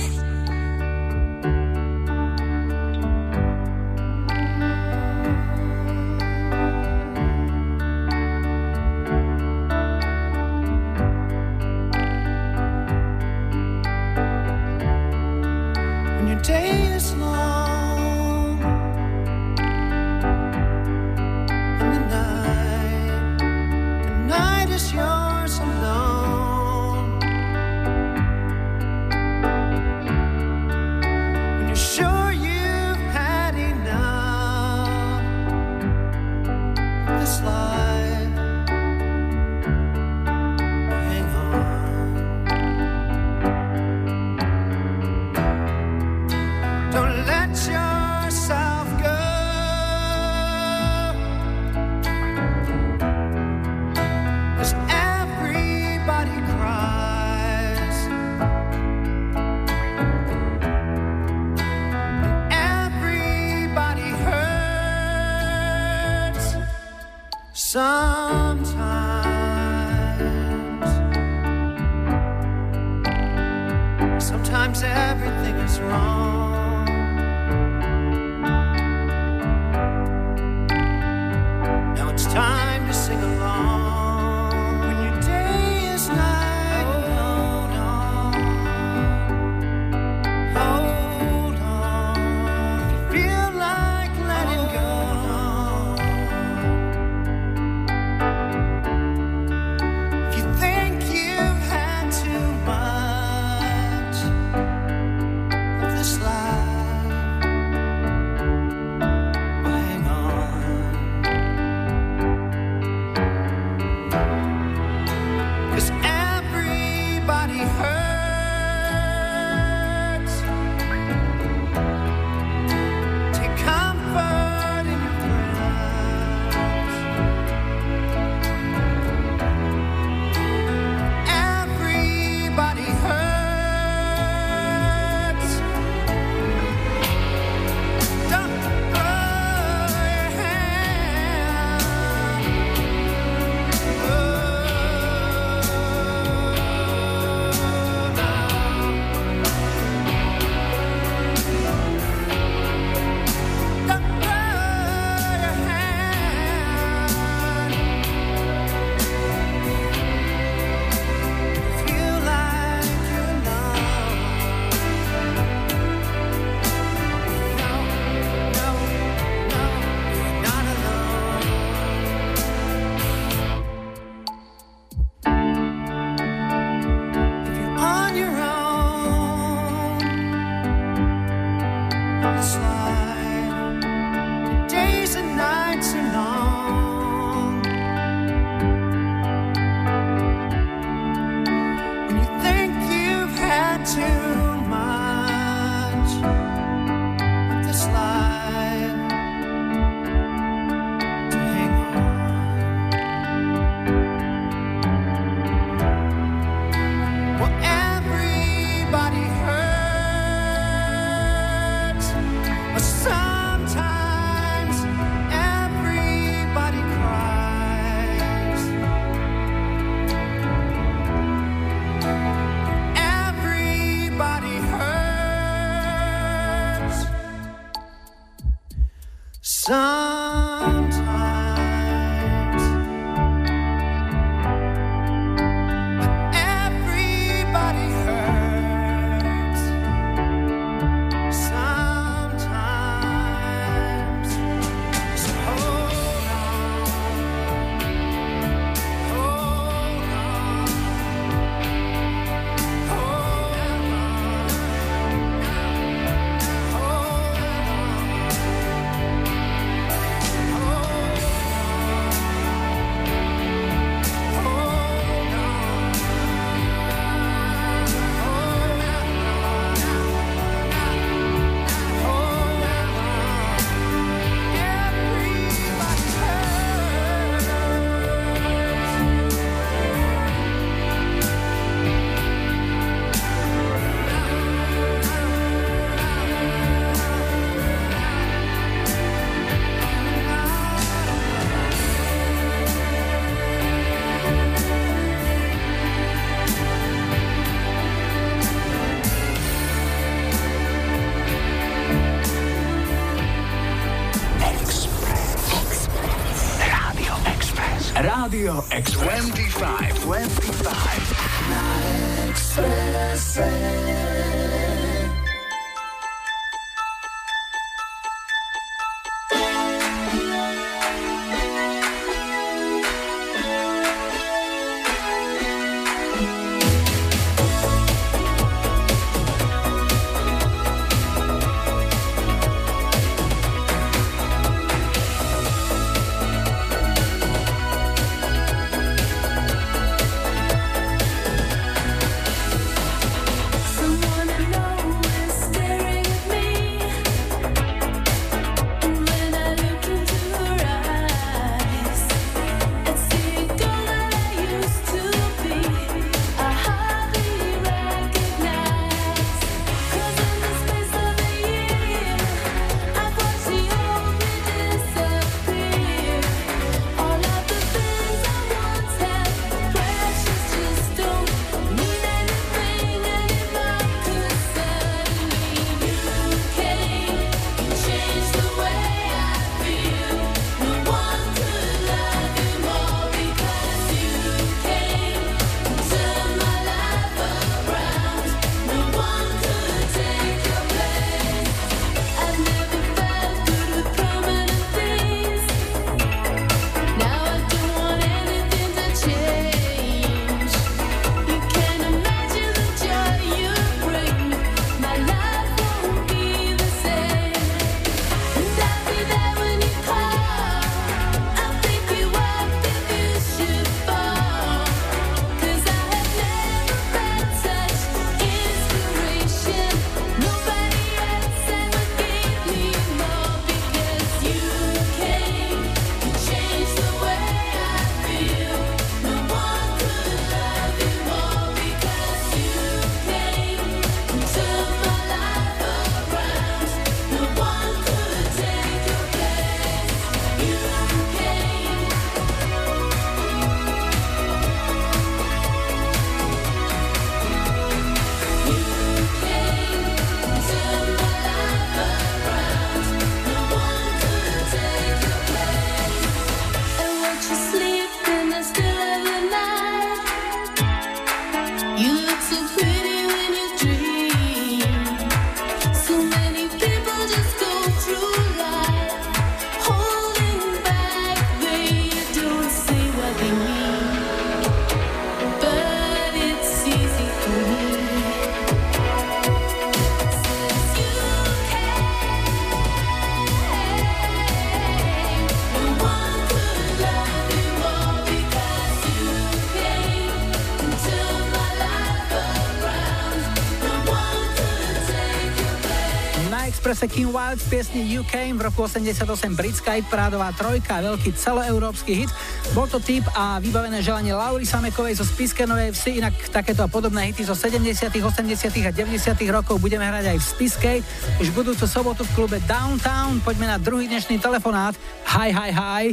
Wild 497.11 497.43
v 497.43 497.47
piesni 497.51 497.83
UK 497.99 498.39
v 498.39 498.41
roku 498.47 498.63
88 498.63 499.03
britská 499.35 499.75
prádová 499.91 500.31
trojka, 500.31 500.79
veľký 500.79 501.11
celoeurópsky 501.19 502.07
hit. 502.07 502.11
Bol 502.55 502.71
to 502.71 502.79
typ 502.79 503.03
a 503.19 503.43
vybavené 503.43 503.83
želanie 503.83 504.15
Laury 504.15 504.47
Samekovej 504.47 505.03
zo 505.03 505.05
Spiskenovej 505.05 505.75
vsi, 505.75 505.99
inak 505.99 506.15
takéto 506.31 506.63
a 506.63 506.71
podobné 506.71 507.11
hity 507.11 507.27
zo 507.27 507.35
70., 507.35 507.91
80. 507.91 508.31
a 508.63 508.71
90. 508.71 509.35
rokov 509.35 509.59
budeme 509.59 509.83
hrať 509.83 510.15
aj 510.15 510.19
v 510.23 510.25
Spiskej. 510.25 510.79
Už 511.19 511.35
budúcu 511.35 511.67
sobotu 511.67 512.07
v 512.07 512.11
klube 512.15 512.39
Downtown. 512.47 513.19
Poďme 513.27 513.51
na 513.51 513.59
druhý 513.59 513.91
dnešný 513.91 514.23
telefonát. 514.23 514.79
Hi, 515.11 515.35
hi, 515.35 515.51
hi. 515.51 515.85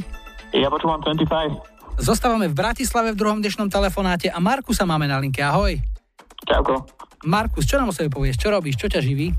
Ja 0.54 0.70
počúvam 0.70 1.02
25. 1.02 1.98
Zostávame 1.98 2.46
v 2.46 2.54
Bratislave 2.54 3.18
v 3.18 3.18
druhom 3.18 3.42
dnešnom 3.42 3.74
telefonáte 3.74 4.30
a 4.30 4.38
Markusa 4.38 4.86
máme 4.86 5.10
na 5.10 5.18
linke. 5.18 5.42
Ahoj. 5.42 5.82
Čauko. 6.46 6.86
Markus, 7.26 7.66
čo 7.66 7.82
nám 7.82 7.90
o 7.90 7.94
sebe 7.96 8.14
povieš? 8.14 8.38
Čo 8.38 8.54
robíš? 8.54 8.78
Čo 8.78 8.94
ťa 8.94 9.02
živí? 9.02 9.34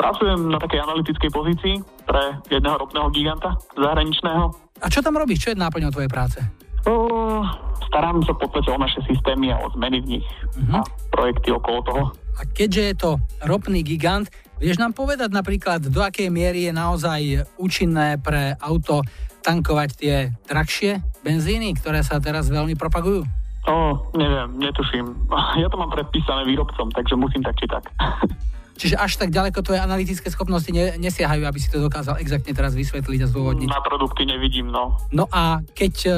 Pracujem 0.00 0.48
na 0.48 0.56
takej 0.56 0.80
analytickej 0.80 1.28
pozícii 1.28 1.74
pre 2.08 2.40
jedného 2.48 2.80
ropného 2.80 3.12
giganta 3.12 3.52
zahraničného. 3.76 4.48
A 4.80 4.88
čo 4.88 5.04
tam 5.04 5.20
robíš? 5.20 5.44
Čo 5.44 5.52
je 5.52 5.60
náplňou 5.60 5.92
tvojej 5.92 6.08
práce? 6.08 6.40
Uh, 6.88 7.44
starám 7.84 8.24
sa 8.24 8.32
v 8.32 8.48
podstate 8.48 8.72
o 8.72 8.80
naše 8.80 9.04
systémy 9.04 9.52
a 9.52 9.60
o 9.60 9.68
zmeny 9.76 10.00
v 10.00 10.06
nich 10.16 10.26
uh-huh. 10.56 10.80
a 10.80 10.88
projekty 11.12 11.52
okolo 11.52 11.84
toho. 11.84 12.02
A 12.40 12.48
keďže 12.48 12.82
je 12.88 12.94
to 12.96 13.10
ropný 13.44 13.84
gigant, 13.84 14.32
vieš 14.56 14.80
nám 14.80 14.96
povedať 14.96 15.28
napríklad, 15.36 15.84
do 15.84 16.00
akej 16.00 16.32
miery 16.32 16.64
je 16.64 16.72
naozaj 16.72 17.20
účinné 17.60 18.16
pre 18.24 18.56
auto 18.56 19.04
tankovať 19.44 19.88
tie 20.00 20.32
drahšie 20.48 21.04
benzíny, 21.20 21.76
ktoré 21.76 22.00
sa 22.00 22.16
teraz 22.16 22.48
veľmi 22.48 22.72
propagujú? 22.72 23.28
No, 23.68 24.08
neviem, 24.16 24.48
netuším. 24.56 25.28
Ja 25.60 25.68
to 25.68 25.76
mám 25.76 25.92
predpísané 25.92 26.48
výrobcom, 26.48 26.88
takže 26.88 27.20
musím 27.20 27.44
tak 27.44 27.60
či 27.60 27.68
tak. 27.68 27.84
Čiže 28.80 28.96
až 28.96 29.20
tak 29.20 29.28
ďaleko 29.28 29.60
tvoje 29.60 29.76
analytické 29.76 30.32
schopnosti 30.32 30.72
ne, 30.72 30.96
nesiahajú, 30.96 31.44
aby 31.44 31.58
si 31.60 31.68
to 31.68 31.84
dokázal 31.84 32.16
exaktne 32.16 32.56
teraz 32.56 32.72
vysvetliť 32.72 33.20
a 33.20 33.28
zdôvodniť. 33.28 33.68
Na 33.68 33.84
produkty 33.84 34.24
nevidím, 34.24 34.72
no. 34.72 34.96
No 35.12 35.28
a 35.28 35.60
keď 35.76 35.94
e, 36.08 36.10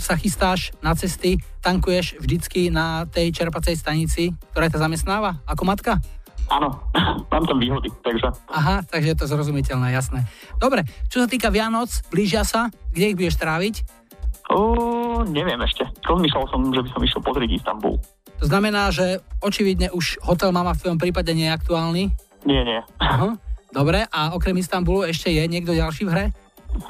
sa 0.00 0.16
chystáš 0.16 0.72
na 0.80 0.96
cesty, 0.96 1.36
tankuješ 1.60 2.16
vždycky 2.16 2.72
na 2.72 3.04
tej 3.04 3.36
čerpacej 3.36 3.76
stanici, 3.76 4.32
ktorá 4.56 4.72
ťa 4.72 4.80
zamestnáva 4.80 5.44
ako 5.44 5.68
matka? 5.68 6.00
Áno, 6.48 6.72
mám 7.32 7.44
tam 7.44 7.60
výhody, 7.60 7.92
takže... 8.00 8.32
Aha, 8.48 8.80
takže 8.88 9.12
je 9.12 9.18
to 9.20 9.28
zrozumiteľné, 9.28 9.92
jasné. 9.92 10.24
Dobre, 10.56 10.88
čo 11.12 11.20
sa 11.20 11.28
týka 11.28 11.52
Vianoc, 11.52 11.92
blížia 12.08 12.48
sa, 12.48 12.72
kde 12.96 13.12
ich 13.12 13.18
budeš 13.20 13.36
tráviť? 13.36 14.00
O, 14.50 15.20
neviem 15.28 15.60
ešte. 15.62 15.84
Rozmýšľal 16.08 16.48
som, 16.48 16.60
že 16.74 16.80
by 16.80 16.88
som 16.90 17.04
išiel 17.04 17.22
pozrieť 17.22 17.50
Istanbul. 17.60 18.00
To 18.40 18.48
znamená, 18.48 18.88
že 18.88 19.20
očividne 19.44 19.92
už 19.92 20.20
hotel 20.24 20.48
Mama 20.50 20.72
v 20.72 20.80
tvojom 20.80 20.98
prípade 20.98 21.28
nie 21.36 21.44
je 21.48 21.56
aktuálny? 21.56 22.02
Nie, 22.48 22.64
nie. 22.64 22.80
Aha. 22.96 23.36
Dobre, 23.70 24.08
a 24.08 24.32
okrem 24.34 24.56
Istanbulu 24.58 25.06
ešte 25.06 25.30
je 25.30 25.44
niekto 25.46 25.76
ďalší 25.76 26.08
v 26.08 26.10
hre? 26.10 26.24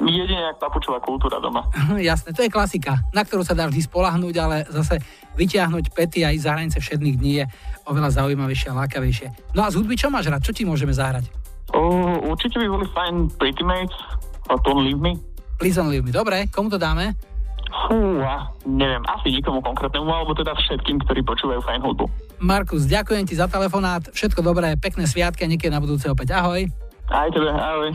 Jedine 0.01 0.53
jak 0.53 0.61
papučová 0.61 1.01
kultúra 1.01 1.41
doma. 1.41 1.65
Jasné, 1.97 2.33
to 2.37 2.45
je 2.45 2.53
klasika, 2.53 3.01
na 3.11 3.25
ktorú 3.25 3.41
sa 3.41 3.57
dá 3.57 3.65
vždy 3.65 3.81
spolahnúť, 3.81 4.35
ale 4.37 4.63
zase 4.69 5.01
vyťahnuť 5.35 5.91
pety 5.91 6.21
aj 6.21 6.35
za 6.37 6.53
hranice 6.53 6.77
všetných 6.77 7.15
dní 7.17 7.33
je 7.41 7.45
oveľa 7.89 8.21
zaujímavejšie 8.21 8.71
a 8.71 8.77
lákavejšie. 8.85 9.27
No 9.57 9.65
a 9.65 9.73
z 9.73 9.81
hudby 9.81 9.97
čo 9.97 10.13
máš 10.13 10.29
rád? 10.29 10.45
Čo 10.45 10.53
ti 10.53 10.63
môžeme 10.63 10.93
zahrať? 10.93 11.27
O, 11.73 11.81
určite 12.29 12.61
by 12.61 12.67
boli 12.69 12.85
fajn 12.93 13.15
Pretty 13.41 13.65
Mates 13.65 13.97
a 14.47 14.55
Don't 14.61 14.85
Leave 14.85 15.01
Me. 15.01 15.17
Please 15.57 15.75
Don't 15.77 15.89
Leave 15.89 16.05
Me. 16.05 16.13
Dobre, 16.13 16.45
komu 16.53 16.69
to 16.69 16.77
dáme? 16.77 17.17
Fúha, 17.71 18.51
neviem, 18.67 18.99
asi 19.07 19.31
nikomu 19.31 19.63
konkrétnemu, 19.63 20.11
alebo 20.11 20.35
teda 20.35 20.51
všetkým, 20.59 20.99
ktorí 21.07 21.23
počúvajú 21.23 21.63
fajn 21.63 21.79
hudbu. 21.87 22.05
Markus, 22.43 22.83
ďakujem 22.83 23.23
ti 23.23 23.39
za 23.39 23.47
telefonát, 23.47 24.03
všetko 24.11 24.43
dobré, 24.43 24.75
pekné 24.75 25.07
sviatky 25.07 25.47
a 25.47 25.51
niekedy 25.51 25.71
na 25.71 25.79
budúce 25.79 26.11
opäť. 26.11 26.35
Ahoj. 26.35 26.67
Aj 27.07 27.27
tebe, 27.31 27.47
ahoj. 27.47 27.91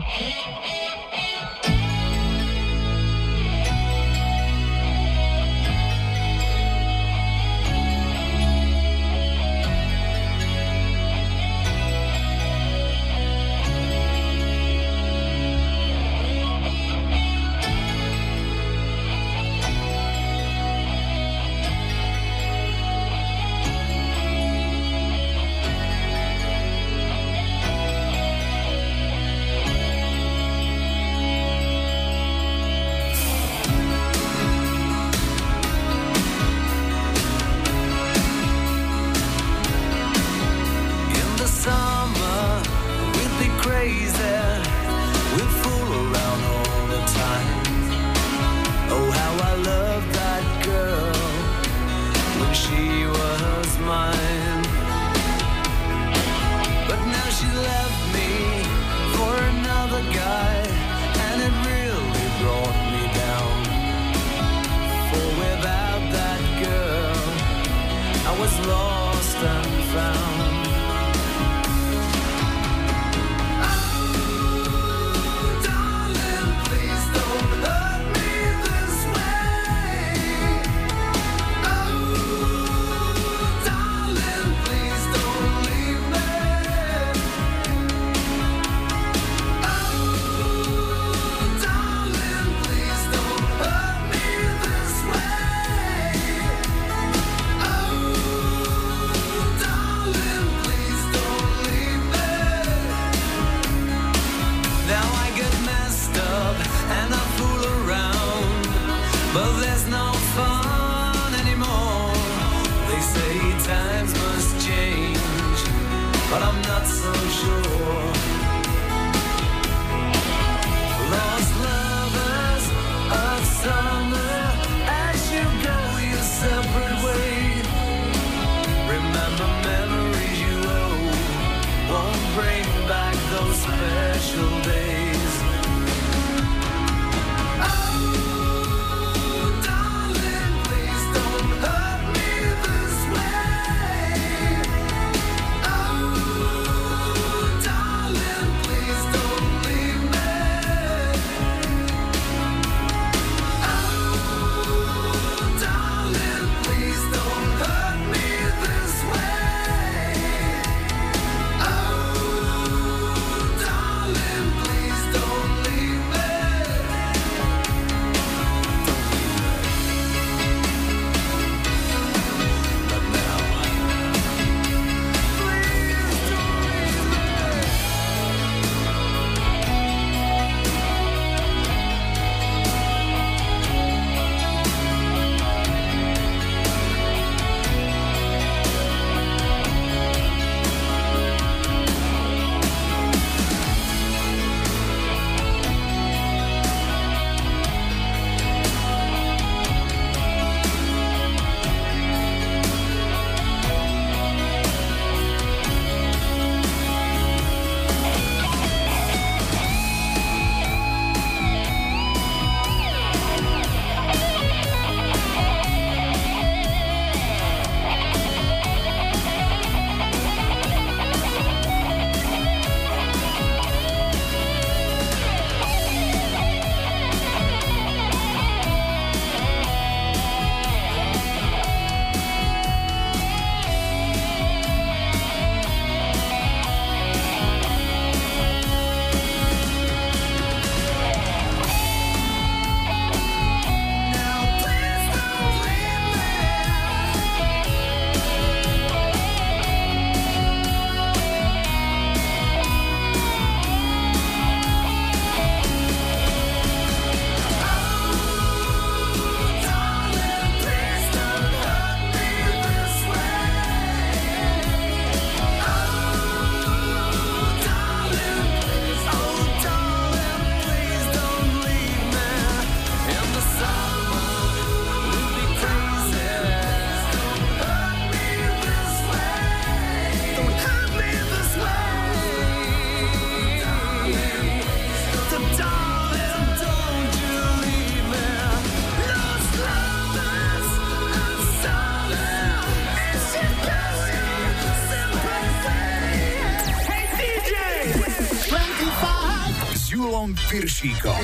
Piršíkom. 300.47 301.19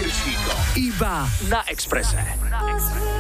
Iba 0.76 1.24
na 1.48 1.64
Exprese. 1.72 2.20
Na 2.52 2.60
Exprese. 2.76 3.13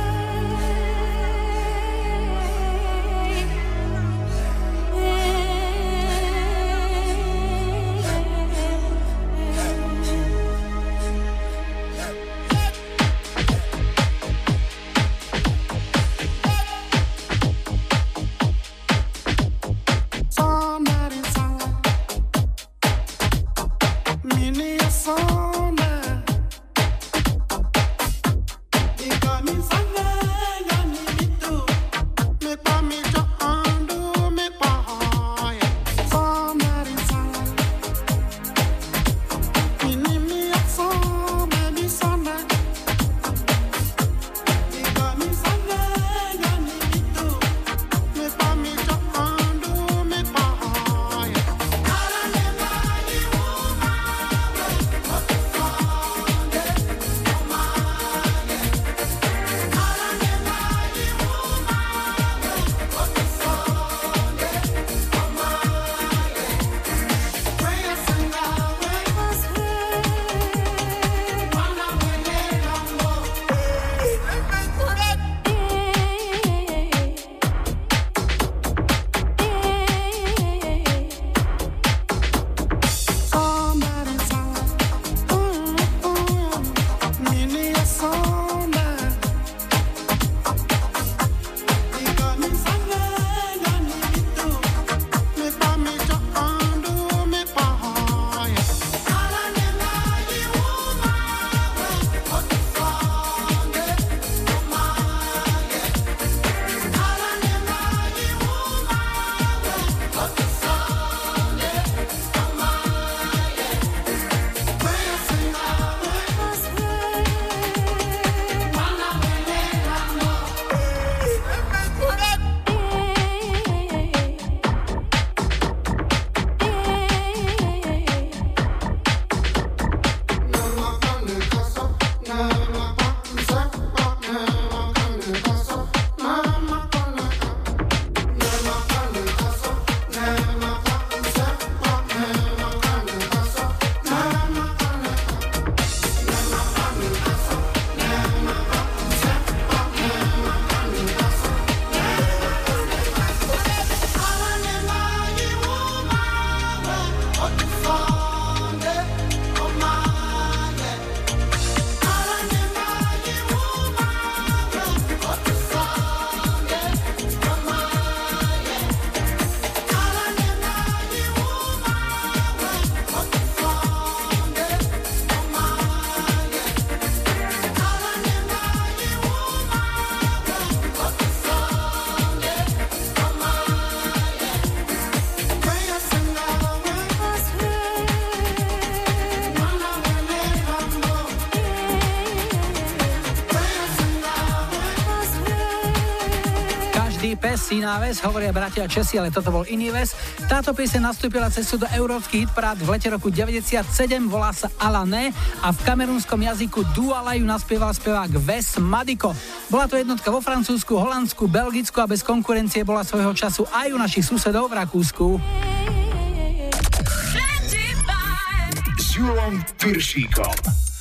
Si 197.84 197.92
náves, 197.92 198.24
hovoria 198.24 198.56
bratia 198.56 198.88
Česi, 198.88 199.20
ale 199.20 199.28
toto 199.28 199.52
bol 199.52 199.68
iný 199.68 199.92
ves. 199.92 200.16
Táto 200.48 200.72
pieseň 200.72 201.04
nastúpila 201.04 201.52
cestu 201.52 201.76
do 201.76 201.84
európskych 201.92 202.48
hitparád 202.48 202.80
v 202.80 202.96
lete 202.96 203.12
roku 203.12 203.28
97, 203.28 203.84
volá 204.32 204.56
sa 204.56 204.72
Alané 204.80 205.36
a 205.60 205.76
v 205.76 205.84
kamerúnskom 205.84 206.40
jazyku 206.40 206.80
Duala 206.96 207.36
ju 207.36 207.44
naspieval 207.44 207.92
spevák 207.92 208.40
Ves 208.40 208.80
Madiko. 208.80 209.36
Bola 209.68 209.92
to 209.92 210.00
jednotka 210.00 210.32
vo 210.32 210.40
Francúzsku, 210.40 210.96
Holandsku, 210.96 211.44
Belgicku 211.52 212.00
a 212.00 212.08
bez 212.08 212.24
konkurencie 212.24 212.88
bola 212.88 213.04
svojho 213.04 213.36
času 213.36 213.68
aj 213.68 213.92
u 213.92 214.00
našich 214.00 214.24
susedov 214.24 214.72
v 214.72 214.80
Rakúsku. 214.80 215.44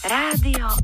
Rádio 0.03 0.82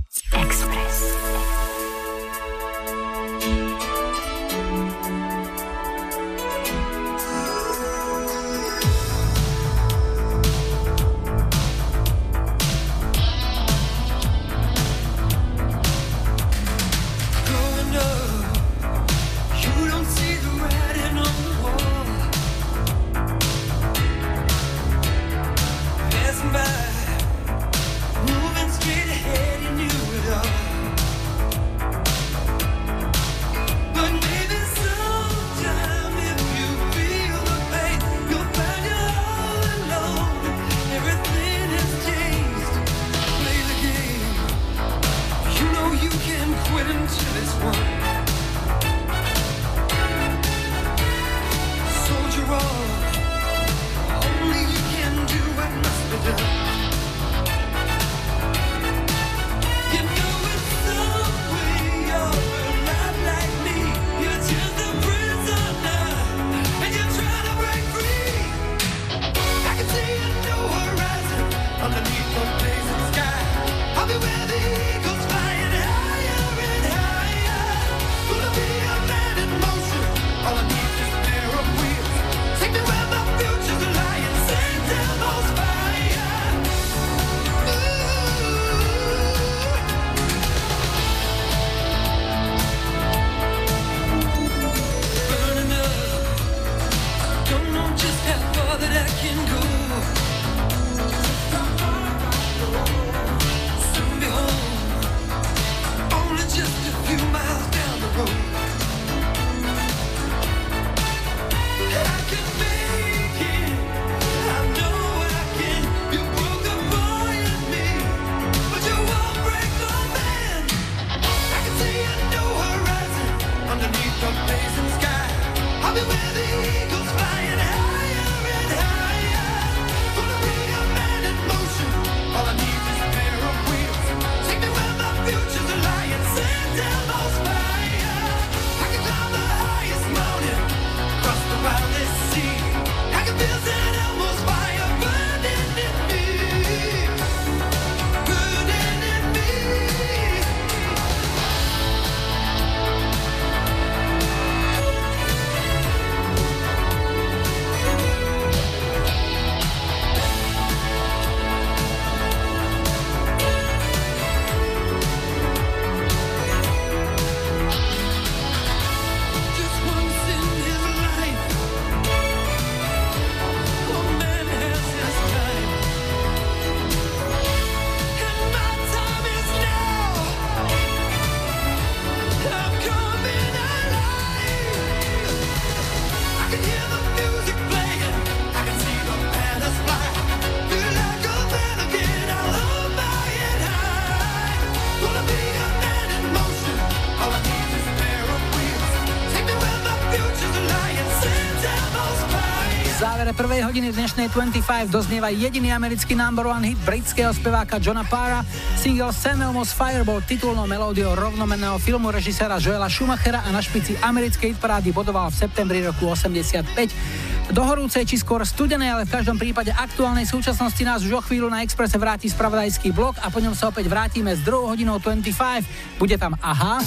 hodiny 203.78 203.94
dnešnej 203.94 204.26
25 204.34 204.90
doznieva 204.90 205.30
jediný 205.30 205.70
americký 205.70 206.18
number 206.18 206.50
one 206.50 206.66
hit 206.66 206.80
britského 206.82 207.30
speváka 207.30 207.78
Johna 207.78 208.02
Para. 208.02 208.42
Single 208.74 209.14
Sam 209.14 209.38
Elmo's 209.38 209.70
Fireball 209.70 210.18
titulnou 210.26 210.66
melódiou 210.66 211.14
rovnomenného 211.14 211.78
filmu 211.78 212.10
režiséra 212.10 212.58
Joela 212.58 212.90
Schumachera 212.90 213.46
a 213.46 213.54
na 213.54 213.62
špici 213.62 213.94
americkej 214.02 214.58
hitparády 214.58 214.90
bodoval 214.90 215.30
v 215.30 215.46
septembri 215.46 215.78
roku 215.86 216.10
85. 216.10 217.54
Do 217.54 217.62
horúcej 217.62 218.02
či 218.02 218.18
skôr 218.18 218.42
studenej, 218.42 218.98
ale 218.98 219.06
v 219.06 219.14
každom 219.14 219.38
prípade 219.38 219.70
aktuálnej 219.70 220.26
súčasnosti 220.26 220.82
nás 220.82 221.06
už 221.06 221.14
o 221.14 221.22
chvíľu 221.22 221.46
na 221.46 221.62
Expresse 221.62 222.02
vráti 222.02 222.26
spravodajský 222.26 222.90
blok 222.90 223.14
a 223.22 223.30
po 223.30 223.38
ňom 223.38 223.54
sa 223.54 223.70
opäť 223.70 223.86
vrátime 223.86 224.34
s 224.34 224.42
druhou 224.42 224.74
hodinou 224.74 224.98
25. 224.98 226.02
Bude 226.02 226.18
tam 226.18 226.34
Aha. 226.42 226.82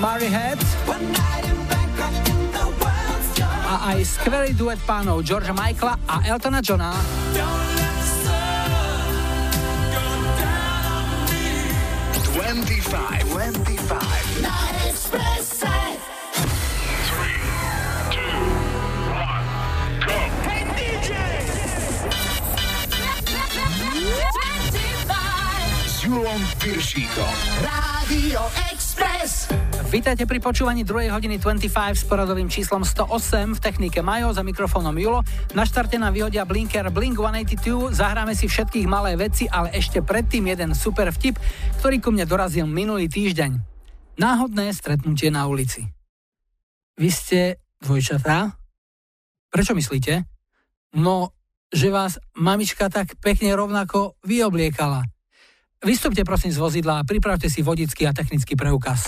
Murray 0.00 0.32
Head 0.32 0.56
aj 3.82 3.98
skvelý 4.06 4.54
duet 4.54 4.78
pánov 4.86 5.26
Georgia 5.26 5.50
Michaela 5.50 5.98
a 6.06 6.22
Eltona 6.22 6.62
Johna. 6.62 6.94
25, 12.32 13.26
25. 13.26 14.46
Na 14.46 14.56
Expresse. 14.86 15.74
Julom 26.02 26.40
Piršíkom. 26.58 27.34
Rádio 27.62 28.42
Express. 28.70 29.71
Vítajte 29.92 30.24
pri 30.24 30.40
počúvaní 30.40 30.88
2. 30.88 31.12
hodiny 31.12 31.36
25 31.36 31.68
s 32.00 32.08
poradovým 32.08 32.48
číslom 32.48 32.80
108 32.80 33.52
v 33.52 33.60
technike 33.60 34.00
Majo 34.00 34.32
za 34.32 34.40
mikrofónom 34.40 34.96
Julo. 34.96 35.20
Na 35.52 35.68
štarte 35.68 36.00
nám 36.00 36.16
vyhodia 36.16 36.48
Blinker 36.48 36.88
Blink 36.88 37.20
182, 37.20 37.92
zahráme 37.92 38.32
si 38.32 38.48
všetkých 38.48 38.88
malé 38.88 39.20
veci, 39.20 39.44
ale 39.52 39.68
ešte 39.76 40.00
predtým 40.00 40.48
jeden 40.48 40.72
super 40.72 41.12
vtip, 41.12 41.36
ktorý 41.84 42.00
ku 42.00 42.08
mne 42.08 42.24
dorazil 42.24 42.64
minulý 42.64 43.04
týždeň. 43.12 43.52
Náhodné 44.16 44.72
stretnutie 44.72 45.28
na 45.28 45.44
ulici. 45.44 45.84
Vy 46.96 47.12
ste 47.12 47.60
dvojčatá? 47.84 48.48
Prečo 49.52 49.76
myslíte? 49.76 50.24
No, 50.96 51.36
že 51.68 51.92
vás 51.92 52.16
mamička 52.32 52.88
tak 52.88 53.20
pekne 53.20 53.52
rovnako 53.52 54.16
vyobliekala. 54.24 55.04
Vystupte 55.84 56.24
prosím 56.24 56.48
z 56.48 56.64
vozidla 56.64 57.04
a 57.04 57.04
pripravte 57.04 57.52
si 57.52 57.60
vodický 57.60 58.08
a 58.08 58.16
technický 58.16 58.56
preukaz. 58.56 59.04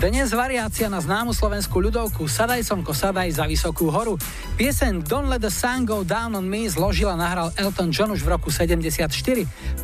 Dnes 0.00 0.32
variácia 0.32 0.88
na 0.88 0.96
známu 0.96 1.36
slovenskú 1.36 1.76
ľudovku 1.76 2.24
Sadaj 2.24 2.64
Sonko, 2.64 2.96
sadaj 2.96 3.36
za 3.36 3.44
vysokú 3.44 3.92
horu. 3.92 4.16
Piesen 4.56 5.04
Don't 5.04 5.28
Let 5.28 5.44
the 5.44 5.52
Sun 5.52 5.84
Go 5.84 6.08
Down 6.08 6.32
on 6.32 6.48
Me 6.48 6.64
zložil 6.72 7.12
a 7.12 7.20
nahral 7.20 7.52
Elton 7.60 7.92
John 7.92 8.08
už 8.08 8.24
v 8.24 8.32
roku 8.32 8.48
74. 8.48 9.12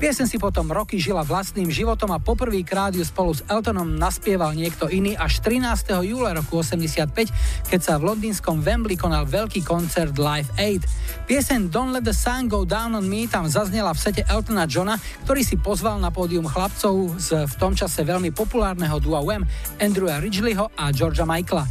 Piesen 0.00 0.24
si 0.24 0.40
potom 0.40 0.72
roky 0.72 0.96
žila 0.96 1.20
vlastným 1.20 1.68
životom 1.68 2.16
a 2.16 2.20
poprvýkrát 2.20 2.96
ju 2.96 3.04
spolu 3.04 3.36
s 3.36 3.44
Eltonom 3.44 3.92
naspieval 3.92 4.56
niekto 4.56 4.88
iný 4.88 5.20
až 5.20 5.44
13. 5.44 5.84
júla 6.08 6.32
roku 6.32 6.64
85, 6.64 7.68
keď 7.68 7.80
sa 7.84 8.00
v 8.00 8.08
londýnskom 8.08 8.64
Wembley 8.64 8.96
konal 8.96 9.28
veľký 9.28 9.68
koncert 9.68 10.16
Live 10.16 10.48
Aid. 10.56 10.80
Piesen 11.28 11.68
Don't 11.68 11.92
Let 11.92 12.08
the 12.08 12.16
Sun 12.16 12.48
Go 12.48 12.64
Down 12.64 12.96
on 12.96 13.04
Me 13.04 13.28
tam 13.28 13.52
zaznela 13.52 13.92
v 13.92 14.00
sete 14.00 14.24
Eltona 14.24 14.64
Johna, 14.64 14.96
ktorý 15.28 15.44
si 15.44 15.60
pozval 15.60 16.00
na 16.00 16.08
pódium 16.08 16.48
chlapcov 16.48 17.20
z 17.20 17.44
v 17.44 17.54
tom 17.60 17.76
čase 17.76 18.00
veľmi 18.00 18.32
populárneho 18.32 18.96
dua 18.96 19.20
Wham, 19.20 19.44
Andrewa 20.06 20.20
Ridgelyho 20.20 20.70
a 20.76 20.92
Georgia 20.92 21.26
Michaela. 21.26 21.66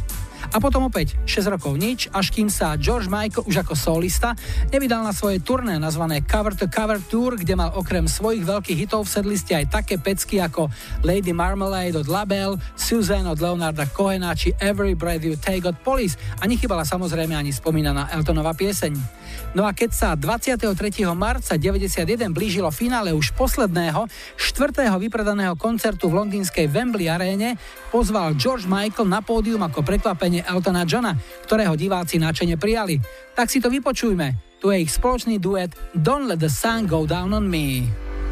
A 0.52 0.62
potom 0.62 0.86
opäť 0.86 1.18
6 1.26 1.52
rokov 1.52 1.74
nič, 1.74 2.10
až 2.14 2.30
kým 2.30 2.46
sa 2.46 2.78
George 2.78 3.10
Michael 3.10 3.46
už 3.46 3.66
ako 3.66 3.74
solista 3.74 4.34
nevydal 4.70 5.02
na 5.02 5.10
svoje 5.10 5.42
turné 5.42 5.78
nazvané 5.80 6.22
Cover 6.22 6.54
to 6.54 6.70
Cover 6.70 6.98
Tour, 7.02 7.38
kde 7.38 7.58
mal 7.58 7.70
okrem 7.74 8.06
svojich 8.06 8.46
veľkých 8.46 8.78
hitov 8.86 9.06
v 9.06 9.12
sedliste 9.16 9.52
aj 9.54 9.70
také 9.70 9.96
pecky 9.98 10.38
ako 10.38 10.70
Lady 11.02 11.34
Marmalade 11.34 11.98
od 11.98 12.06
Label, 12.06 12.58
Suzanne 12.76 13.30
od 13.30 13.38
Leonarda 13.40 13.88
Cohena 13.90 14.36
či 14.36 14.52
Every 14.58 14.92
Breath 14.92 15.24
You 15.24 15.38
Take 15.38 15.66
od 15.66 15.78
Police 15.80 16.18
a 16.38 16.46
nechybala 16.46 16.86
samozrejme 16.86 17.34
ani 17.34 17.50
spomínaná 17.50 18.10
Eltonová 18.12 18.52
pieseň. 18.52 19.24
No 19.56 19.64
a 19.64 19.72
keď 19.72 19.90
sa 19.92 20.08
23. 20.12 20.76
marca 21.16 21.56
91 21.56 22.04
blížilo 22.32 22.68
finále 22.68 23.16
už 23.16 23.32
posledného, 23.32 24.04
štvrtého 24.36 24.96
vypredaného 25.00 25.56
koncertu 25.56 26.12
v 26.12 26.20
londýnskej 26.20 26.68
Wembley 26.68 27.08
aréne, 27.08 27.56
pozval 27.88 28.36
George 28.36 28.68
Michael 28.68 29.08
na 29.08 29.24
pódium 29.24 29.64
ako 29.64 29.80
prekvapenie 29.80 30.35
Eltona 30.42 30.84
Johna, 30.84 31.16
ktorého 31.46 31.78
diváci 31.78 32.20
náčene 32.20 32.58
prijali. 32.60 33.00
Tak 33.32 33.48
si 33.48 33.62
to 33.62 33.70
vypočujme. 33.72 34.58
Tu 34.60 34.72
je 34.72 34.78
ich 34.82 34.92
spoločný 34.92 35.36
duet 35.40 35.72
Don't 35.92 36.26
Let 36.26 36.40
the 36.40 36.50
Sun 36.50 36.88
Go 36.88 37.04
Down 37.04 37.32
on 37.36 37.46
Me. 37.46 37.86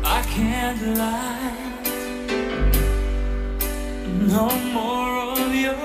I 0.05 0.21
can't 0.29 0.81
lie. 0.99 1.63
No 4.25 4.49
more 4.73 5.37
of 5.37 5.53
your 5.55 5.85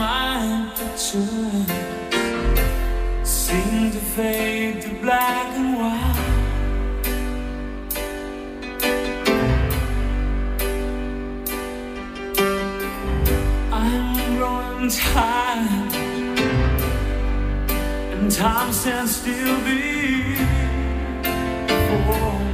my 0.00 0.72
pictures 0.76 1.66
seem 3.22 3.90
to 3.92 3.98
fade 4.14 4.49
I'm 14.82 14.88
and 18.12 18.30
time 18.32 18.72
stands 18.72 19.16
still 19.16 19.58
before 19.58 19.98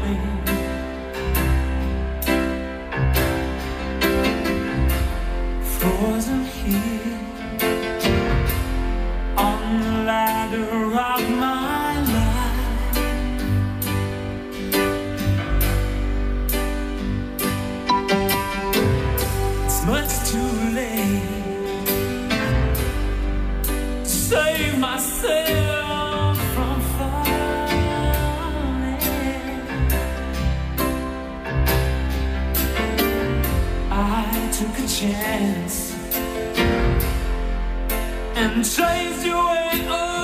me. 0.02 0.18
Frozen 5.78 6.44
here 6.46 7.20
ladder 10.04 10.98
of 10.98 11.30
my 11.30 11.65
took 34.58 34.78
a 34.78 34.88
chance 34.88 35.92
and 38.36 38.64
chased 38.64 39.26
you 39.26 39.36
away. 39.36 40.15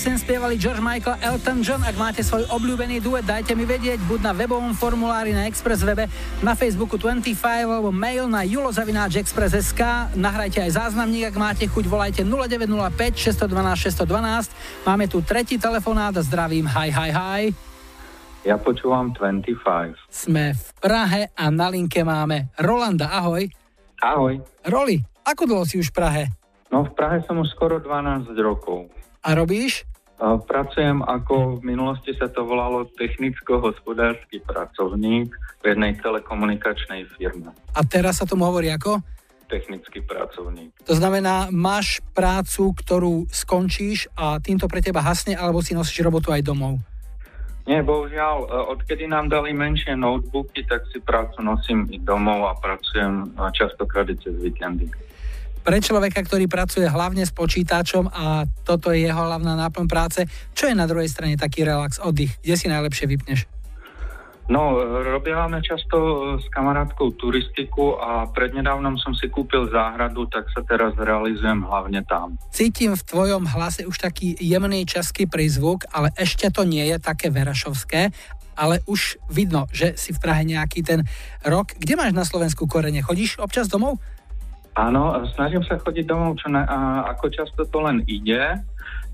Piesen 0.00 0.16
spievali 0.16 0.56
George 0.56 0.80
Michael 0.80 1.20
Elton 1.20 1.60
John. 1.60 1.84
Ak 1.84 1.92
máte 2.00 2.24
svoj 2.24 2.48
obľúbený 2.48 3.04
duet, 3.04 3.20
dajte 3.20 3.52
mi 3.52 3.68
vedieť, 3.68 4.00
buď 4.08 4.20
na 4.24 4.32
webovom 4.32 4.72
formulári 4.72 5.36
na 5.36 5.44
Express 5.44 5.84
webe, 5.84 6.08
na 6.40 6.56
Facebooku 6.56 6.96
25 6.96 7.36
alebo 7.68 7.92
mail 7.92 8.24
na 8.24 8.40
julozavináčexpress.sk. 8.40 10.08
Nahrajte 10.16 10.64
aj 10.64 10.72
záznamník, 10.72 11.28
ak 11.28 11.36
máte 11.36 11.68
chuť, 11.68 11.84
volajte 11.84 12.24
0905 12.24 13.44
612 13.44 13.92
612. 14.08 14.88
Máme 14.88 15.04
tu 15.04 15.20
tretí 15.20 15.60
telefonát 15.60 16.16
zdravím, 16.16 16.64
hi, 16.64 16.88
hi, 16.88 17.10
hi. 17.12 17.42
Ja 18.48 18.56
počúvam 18.56 19.12
25. 19.12 20.00
Sme 20.08 20.56
v 20.56 20.66
Prahe 20.80 21.28
a 21.36 21.52
na 21.52 21.68
linke 21.68 22.00
máme 22.08 22.48
Rolanda, 22.56 23.12
ahoj. 23.20 23.44
Ahoj. 24.00 24.40
Roli, 24.64 25.04
ako 25.28 25.44
dlho 25.44 25.68
si 25.68 25.76
už 25.76 25.92
v 25.92 25.96
Prahe? 26.00 26.22
No 26.72 26.88
v 26.88 26.90
Prahe 26.96 27.20
som 27.28 27.36
už 27.36 27.52
skoro 27.52 27.76
12 27.84 28.32
rokov. 28.40 28.88
A 29.20 29.36
robíš? 29.36 29.84
Pracujem 30.20 31.00
ako 31.00 31.64
v 31.64 31.72
minulosti 31.72 32.12
sa 32.12 32.28
to 32.28 32.44
volalo 32.44 32.84
technicko-hospodársky 33.00 34.44
pracovník 34.44 35.32
v 35.32 35.64
jednej 35.64 35.96
telekomunikačnej 35.96 37.08
firme. 37.16 37.56
A 37.72 37.80
teraz 37.88 38.20
sa 38.20 38.28
tomu 38.28 38.44
hovorí 38.44 38.68
ako? 38.68 39.00
Technický 39.48 40.04
pracovník. 40.04 40.76
To 40.84 40.92
znamená, 40.92 41.48
máš 41.48 42.04
prácu, 42.12 42.76
ktorú 42.76 43.32
skončíš 43.32 44.12
a 44.12 44.36
týmto 44.44 44.68
pre 44.68 44.84
teba 44.84 45.00
hasne, 45.00 45.32
alebo 45.32 45.64
si 45.64 45.72
nosíš 45.72 46.04
robotu 46.04 46.36
aj 46.36 46.44
domov? 46.44 46.76
Nie, 47.64 47.80
bohužiaľ, 47.80 48.36
e, 48.44 48.46
odkedy 48.76 49.08
nám 49.08 49.32
dali 49.32 49.56
menšie 49.56 49.96
notebooky, 49.96 50.68
tak 50.68 50.84
si 50.92 51.00
prácu 51.00 51.40
nosím 51.40 51.88
i 51.92 51.96
domov 51.96 52.44
a 52.44 52.52
pracujem 52.60 53.32
častokrát 53.56 54.08
i 54.08 54.16
cez 54.20 54.36
víkendy 54.36 54.88
pre 55.60 55.78
človeka, 55.80 56.24
ktorý 56.24 56.48
pracuje 56.48 56.88
hlavne 56.88 57.24
s 57.24 57.32
počítačom 57.32 58.08
a 58.10 58.48
toto 58.64 58.90
je 58.90 59.06
jeho 59.06 59.22
hlavná 59.22 59.56
náplň 59.56 59.86
práce, 59.86 60.20
čo 60.56 60.66
je 60.68 60.74
na 60.74 60.88
druhej 60.88 61.08
strane 61.08 61.36
taký 61.36 61.64
relax, 61.64 62.00
oddych, 62.00 62.36
kde 62.40 62.54
si 62.56 62.66
najlepšie 62.68 63.06
vypneš? 63.06 63.40
No, 64.50 64.82
robíme 64.82 65.62
často 65.62 65.96
s 66.42 66.50
kamarátkou 66.50 67.14
turistiku 67.14 67.94
a 67.94 68.26
prednedávnom 68.26 68.98
som 68.98 69.14
si 69.14 69.30
kúpil 69.30 69.70
záhradu, 69.70 70.26
tak 70.26 70.50
sa 70.50 70.66
teraz 70.66 70.98
realizujem 70.98 71.62
hlavne 71.62 72.02
tam. 72.02 72.34
Cítim 72.50 72.98
v 72.98 73.06
tvojom 73.06 73.46
hlase 73.46 73.86
už 73.86 74.02
taký 74.02 74.34
jemný 74.42 74.82
český 74.90 75.30
prízvuk, 75.30 75.86
ale 75.94 76.10
ešte 76.18 76.50
to 76.50 76.66
nie 76.66 76.82
je 76.90 76.98
také 76.98 77.30
verašovské, 77.30 78.10
ale 78.58 78.82
už 78.90 79.22
vidno, 79.30 79.70
že 79.70 79.94
si 79.94 80.10
v 80.10 80.18
Prahe 80.18 80.42
nejaký 80.42 80.82
ten 80.82 81.06
rok. 81.46 81.78
Kde 81.78 81.94
máš 81.94 82.10
na 82.10 82.26
Slovensku 82.26 82.66
korene? 82.66 83.06
Chodíš 83.06 83.38
občas 83.38 83.70
domov? 83.70 84.02
Áno, 84.78 85.18
snažím 85.34 85.66
sa 85.66 85.80
chodiť 85.82 86.06
domov, 86.06 86.38
čo 86.38 86.46
na, 86.46 86.62
a, 86.62 86.78
ako 87.10 87.26
často 87.34 87.66
to 87.66 87.78
len 87.82 88.06
ide. 88.06 88.62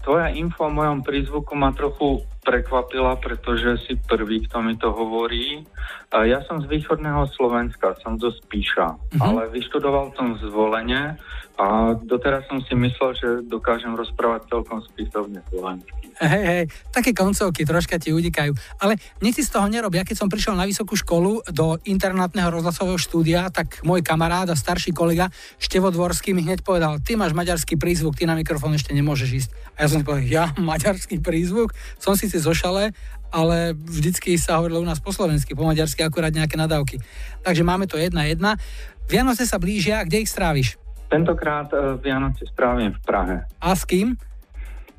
Tvoja 0.05 0.31
info 0.37 0.69
o 0.69 0.75
mojom 0.75 1.01
prízvuku 1.03 1.57
ma 1.57 1.73
trochu 1.73 2.23
prekvapila, 2.47 3.19
pretože 3.19 3.83
si 3.83 3.99
prvý, 3.99 4.47
kto 4.47 4.63
mi 4.63 4.79
to 4.79 4.95
hovorí. 4.95 5.67
Ja 6.15 6.47
som 6.47 6.63
z 6.63 6.71
východného 6.71 7.27
Slovenska, 7.35 7.99
som 7.99 8.15
zo 8.23 8.31
Spíša, 8.31 8.95
mm-hmm. 8.95 9.19
ale 9.19 9.51
vyštudoval 9.51 10.15
som 10.15 10.39
zvolenie 10.39 11.19
a 11.59 11.97
doteraz 11.99 12.47
som 12.47 12.63
si 12.63 12.79
myslel, 12.79 13.11
že 13.19 13.29
dokážem 13.51 13.91
rozprávať 13.99 14.47
celkom 14.47 14.79
spisovne 14.87 15.43
slovensky. 15.51 16.15
Hej, 16.17 16.45
hej, 16.49 16.65
také 16.97 17.13
koncovky 17.13 17.69
troška 17.69 18.01
ti 18.01 18.09
udikajú. 18.09 18.57
Ale 18.81 18.97
mne 19.21 19.33
si 19.37 19.45
z 19.45 19.53
toho 19.53 19.69
nerobia. 19.69 20.01
Keď 20.01 20.17
som 20.17 20.33
prišiel 20.33 20.57
na 20.57 20.65
vysokú 20.65 20.97
školu 20.97 21.45
do 21.53 21.77
internátneho 21.85 22.49
rozhlasového 22.49 22.97
štúdia, 22.97 23.53
tak 23.53 23.85
môj 23.85 24.01
kamarát 24.01 24.49
a 24.49 24.57
starší 24.57 24.97
kolega 24.97 25.29
Števo 25.61 25.93
Dvorský 25.93 26.33
mi 26.33 26.41
hneď 26.41 26.65
povedal, 26.65 27.05
ty 27.05 27.21
máš 27.21 27.37
maďarský 27.37 27.77
prízvuk, 27.77 28.17
ty 28.17 28.25
na 28.25 28.33
mikrofón 28.33 28.73
ešte 28.73 28.97
nemôžeš 28.97 29.29
ísť. 29.45 29.51
A 29.77 29.85
ja 29.85 29.87
som 29.93 30.01
si 30.01 30.09
povedal, 30.09 30.25
ja 30.25 30.45
maďarský 30.57 31.21
prízvuk? 31.21 31.77
Som 32.01 32.17
síce 32.17 32.36
zo 32.39 32.53
šale, 32.55 32.93
ale 33.35 33.75
vždycky 33.75 34.39
sa 34.39 34.61
hovorilo 34.61 34.81
u 34.81 34.89
nás 34.89 35.03
po 35.03 35.13
slovensky, 35.13 35.53
po 35.53 35.67
maďarsky 35.67 36.01
akurát 36.01 36.33
nejaké 36.33 36.57
nadávky. 36.57 37.03
Takže 37.43 37.63
máme 37.67 37.85
to 37.91 37.99
jedna 37.99 38.25
jedna. 38.25 38.57
Vianoce 39.07 39.47
sa 39.47 39.61
blížia, 39.61 40.03
kde 40.03 40.27
ich 40.27 40.31
stráviš? 40.31 40.75
Tentokrát 41.07 41.71
uh, 41.71 41.95
Vianoce 42.03 42.43
strávim 42.51 42.91
v 42.91 43.01
Prahe. 43.07 43.37
A 43.63 43.71
s 43.75 43.87
kým? 43.87 44.19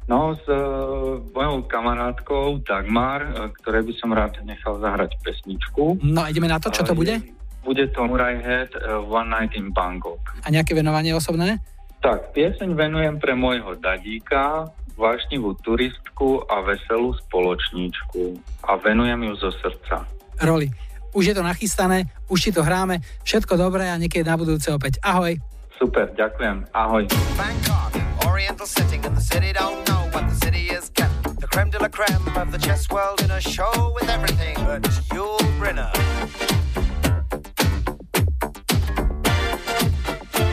No, 0.07 0.31
s 0.39 0.43
uh, 0.47 1.19
mojou 1.35 1.67
kamarátkou 1.67 2.63
Dagmar, 2.63 3.27
uh, 3.27 3.51
ktoré 3.59 3.83
by 3.83 3.93
som 3.99 4.15
rád 4.15 4.39
nechal 4.47 4.79
zahrať 4.79 5.19
pesničku. 5.19 5.99
No 5.99 6.23
a 6.23 6.31
ideme 6.31 6.47
na 6.47 6.63
to, 6.63 6.71
čo 6.71 6.87
to 6.87 6.95
bude? 6.95 7.19
Bude 7.67 7.83
to 7.91 7.99
Murai 8.07 8.39
Head 8.39 8.71
uh, 8.79 9.03
One 9.03 9.27
Night 9.27 9.51
in 9.59 9.75
Bangkok. 9.75 10.39
A 10.43 10.47
nejaké 10.47 10.71
venovanie 10.71 11.11
osobné? 11.11 11.59
Tak, 11.99 12.31
pieseň 12.31 12.71
venujem 12.71 13.19
pre 13.19 13.35
môjho 13.35 13.75
dadíka, 13.75 14.71
vášnivú 14.97 15.53
turistku 15.61 16.41
a 16.49 16.65
veselú 16.65 17.13
spoločníčku. 17.29 18.41
A 18.65 18.75
venujem 18.81 19.29
ju 19.29 19.33
zo 19.37 19.49
srdca. 19.61 20.09
Roli, 20.41 20.73
už 21.13 21.31
je 21.31 21.35
to 21.37 21.45
nachystané, 21.45 22.09
už 22.27 22.49
ti 22.49 22.51
to 22.51 22.65
hráme, 22.65 22.99
všetko 23.23 23.55
dobré 23.55 23.87
a 23.87 23.95
niekedy 23.95 24.25
na 24.25 24.35
budúce 24.35 24.67
opäť. 24.73 24.97
Ahoj. 25.05 25.37
Super, 25.77 26.09
ďakujem. 26.17 26.65
Ahoj. 26.73 27.05
Bangkok, 27.37 27.93
oriental 28.25 28.65
setting 28.65 29.05
in 29.05 29.13
the 29.13 29.21
city 29.21 29.53
don't 29.53 29.85
know 29.85 30.09
what 30.09 30.25
the 30.25 30.37
city 30.41 30.73
is 30.73 30.89
getting. 30.93 31.37
The 31.37 31.45
creme 31.45 31.69
de 31.69 31.77
la 31.77 31.89
creme 31.89 32.25
of 32.33 32.49
the 32.49 32.57
chess 32.57 32.89
world 32.89 33.21
in 33.21 33.29
a 33.29 33.41
show 33.41 33.93
with 33.93 34.09
everything 34.09 34.57
but 34.65 34.81
Yul 35.13 35.37
Brynner. 35.61 35.93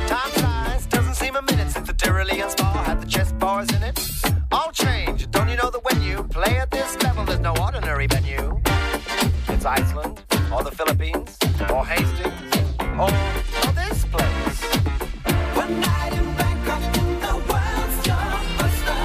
Time 0.09 0.31
flies, 0.37 0.85
doesn't 0.93 1.17
seem 1.17 1.37
a 1.37 1.43
minute 1.49 1.73
since 1.73 1.89
the 1.89 1.97
Tyrolean 1.97 2.49
spa 2.53 2.85
had 2.85 3.01
the 3.01 3.09
chess 3.09 3.33
bars 3.33 3.73
in 3.73 3.83
it. 3.83 4.14
All 4.55 4.71
change, 4.71 5.29
don't 5.33 5.49
you 5.49 5.57
know 5.57 5.69
that 5.69 5.83
when 5.83 6.01
you 6.01 6.23
play 6.23 6.59
at 6.59 6.71
this 6.71 6.95
level, 7.03 7.25
there's 7.25 7.41
no 7.41 7.57
ordinary 7.61 8.07
venue? 8.07 8.61
It's 9.49 9.65
Iceland, 9.65 10.23
or 10.53 10.63
the 10.63 10.71
Philippines, 10.71 11.37
or 11.69 11.85
Hastings, 11.85 12.41
or, 12.97 13.11
or 13.11 13.73
this 13.73 14.05
place. 14.05 14.61
One 15.57 15.81
night 15.81 16.13
in 16.13 16.37
Bangkok, 16.37 16.83
in 16.99 17.21
the 17.27 17.35
world's 17.51 18.07
your 18.07 18.27
oyster. 18.63 19.01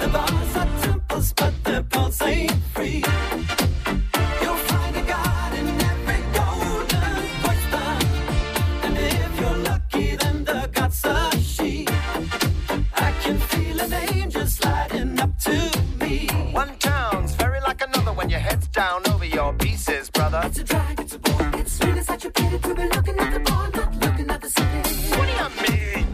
The 0.00 0.08
bars 0.08 0.56
are 0.56 0.82
temples, 0.82 1.32
but 1.34 1.52
their 1.62 1.82
pulse 1.82 2.22
ain't 2.22 2.54
free. 2.72 3.04
Down 18.76 19.00
over 19.08 19.24
your 19.24 19.54
pieces, 19.54 20.10
brother. 20.10 20.42
It's 20.44 20.58
a 20.58 20.64
drag, 20.64 21.00
it's 21.00 21.14
a 21.14 21.18
bore. 21.18 21.50
It's 21.54 21.82
really 21.82 22.02
such 22.02 22.26
a 22.26 22.30
pity 22.30 22.58
to 22.58 22.74
be 22.74 22.82
looking 22.94 23.18
at 23.18 23.32
the 23.32 23.40
board, 23.40 23.74
not 23.74 23.96
looking 24.04 24.30
at 24.30 24.40
the 24.42 24.50
city. 24.50 24.82
What 25.16 25.26
do 25.28 25.34
you 25.42 25.50
mean? 25.66 26.06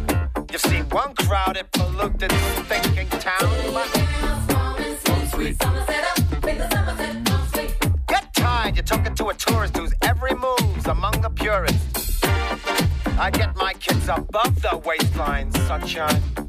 You've 0.51 0.61
seen 0.61 0.85
one 0.91 1.13
crowded, 1.17 1.67
polluted, 1.73 2.31
thinking 2.71 3.09
town, 3.09 3.51
but 3.75 3.89
Get 8.07 8.33
tired, 8.33 8.77
you're 8.77 8.85
talking 8.85 9.15
to 9.17 9.29
a 9.31 9.35
tourist 9.35 9.77
whose 9.77 9.93
every 10.03 10.35
move's 10.37 10.87
among 10.87 11.21
the 11.21 11.31
purists. 11.31 12.21
I 13.19 13.31
get 13.33 13.57
my 13.57 13.73
kids 13.75 14.09
above 14.09 14.63
the 14.63 14.81
waistline, 14.85 15.51
sunshine. 15.67 16.42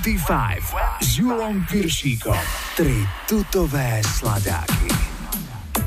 25 0.00 1.04
s 1.04 1.20
Julom 1.20 1.68
Piršíkom. 1.68 2.40
Tri 2.72 3.04
tutové 3.28 4.00
sladáky. 4.00 4.88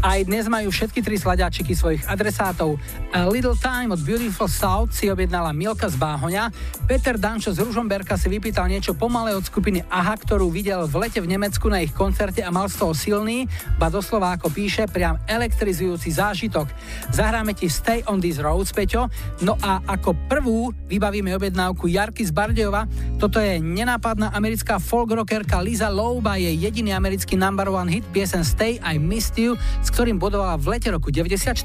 Aj 0.06 0.22
dnes 0.22 0.46
majú 0.46 0.70
všetky 0.70 1.02
tri 1.02 1.18
sladáčiky 1.18 1.74
svojich 1.74 2.06
adresátov. 2.06 2.78
A 3.10 3.26
Little 3.26 3.58
Time 3.58 3.90
od 3.90 3.98
Beautiful 4.06 4.46
South 4.46 4.94
si 4.94 5.10
objednala 5.10 5.50
Milka 5.50 5.90
z 5.90 5.98
Báhoňa, 5.98 6.54
Peter 6.86 7.18
Dančo 7.18 7.50
z 7.50 7.66
Ružomberka 7.66 8.14
si 8.14 8.30
vypýtal 8.30 8.70
niečo 8.70 8.94
pomalé 8.94 9.34
od 9.34 9.42
skupiny 9.42 9.82
AHA, 9.90 10.16
ktorú 10.22 10.54
videl 10.54 10.86
v 10.86 11.10
lete 11.10 11.18
v 11.18 11.32
Nemecku 11.34 11.74
na 11.74 11.82
ich 11.82 11.90
koncerte 11.90 12.46
a 12.46 12.54
mal 12.54 12.70
z 12.70 12.86
toho 12.86 12.94
silný, 12.94 13.50
ba 13.82 13.90
doslova 13.90 14.38
ako 14.38 14.54
píše, 14.54 14.86
priam 14.86 15.18
elektrizujúci 15.26 16.14
zážitok. 16.14 16.70
Zahráme 17.10 17.58
ti 17.58 17.66
Stay 17.66 18.06
on 18.06 18.22
these 18.22 18.38
roads, 18.38 18.70
Peťo, 18.70 19.10
no 19.42 19.58
a 19.58 19.82
ako 19.90 20.14
prvú 20.30 20.70
vybavíme 20.86 21.34
objednávku 21.34 21.90
Jarky 21.90 22.22
z 22.22 22.30
Bardejova, 22.30 22.86
toto 23.16 23.40
je 23.40 23.64
nenápadná 23.64 24.36
americká 24.36 24.76
folk 24.76 25.12
rockerka 25.12 25.64
Lisa 25.64 25.88
Louba, 25.88 26.36
je 26.36 26.52
jediný 26.52 26.92
americký 26.94 27.40
number 27.40 27.72
one 27.72 27.88
hit 27.88 28.04
piesen 28.12 28.44
Stay 28.44 28.76
I 28.84 29.00
Missed 29.00 29.40
You, 29.40 29.56
s 29.56 29.88
ktorým 29.88 30.20
bodovala 30.20 30.60
v 30.60 30.76
lete 30.76 30.92
roku 30.92 31.10
94. 31.10 31.56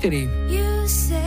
You 0.47 0.87
say 0.87 1.20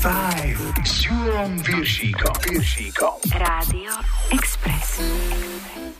5 0.00 0.80
Sjuon 0.84 1.60
Viršíkom. 1.60 2.32
Rádio 3.36 3.92
Express. 4.32 4.96
Express. 4.96 5.99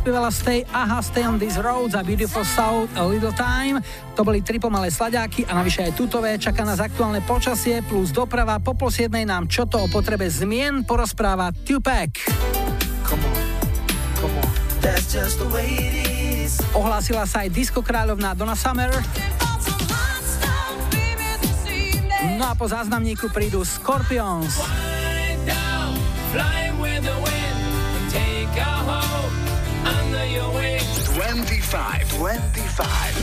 Spievala 0.00 0.32
Stay 0.32 0.64
Aha, 0.72 1.04
Stay 1.04 1.28
on 1.28 1.36
These 1.36 1.60
Roads 1.60 1.92
a 1.92 2.00
Beautiful 2.00 2.40
South 2.40 2.88
A 2.96 3.04
Little 3.04 3.36
Time. 3.36 3.84
To 4.16 4.24
boli 4.24 4.40
tri 4.40 4.56
pomalé 4.56 4.88
slaďáky 4.88 5.44
a 5.44 5.52
navyše 5.52 5.84
aj 5.84 5.92
tutové. 5.92 6.40
Čaká 6.40 6.64
nás 6.64 6.80
aktuálne 6.80 7.20
počasie 7.20 7.84
plus 7.84 8.08
doprava. 8.08 8.56
Po 8.64 8.72
pol 8.72 8.88
siedmej 8.88 9.28
nám 9.28 9.44
čo 9.44 9.68
to 9.68 9.76
o 9.76 9.86
potrebe 9.92 10.24
zmien 10.24 10.88
porozpráva 10.88 11.52
Tupac. 11.52 12.16
Come 13.04 13.20
on, 13.28 13.44
come 14.16 14.36
on. 14.40 14.48
That's 14.80 15.12
just 15.12 15.36
the 15.36 15.48
way 15.52 15.68
it 15.68 15.94
is. 16.08 16.64
Ohlásila 16.72 17.28
sa 17.28 17.44
aj 17.44 17.52
disco 17.52 17.84
kráľovná 17.84 18.32
Donna 18.32 18.56
Summer. 18.56 18.88
No 22.40 22.48
a 22.48 22.56
po 22.56 22.64
záznamníku 22.64 23.28
prídu 23.28 23.60
Scorpions. 23.68 24.56
25, 31.30 32.18
25. 32.18 33.22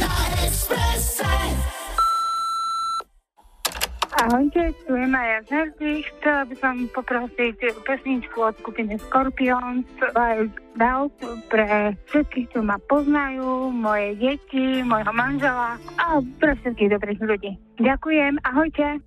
Ahojte, 4.24 4.72
tu 4.88 4.96
je 4.96 5.08
Maja 5.12 5.44
Žerdy. 5.44 6.08
Chcela 6.08 6.48
by 6.48 6.56
som 6.56 6.88
poprosiť 6.96 7.84
pesničku 7.84 8.40
od 8.40 8.56
skupiny 8.64 8.96
Scorpions 9.12 9.84
Wild 10.16 10.56
Doubt 10.80 11.20
pre 11.52 12.00
všetkých, 12.08 12.56
čo 12.56 12.64
ma 12.64 12.80
poznajú, 12.88 13.76
moje 13.76 14.16
deti, 14.16 14.88
mojho 14.88 15.12
manžela 15.12 15.76
a 16.00 16.24
pre 16.40 16.56
všetkých 16.64 16.96
dobrých 16.96 17.20
ľudí. 17.20 17.60
Ďakujem, 17.76 18.40
ahojte. 18.48 19.04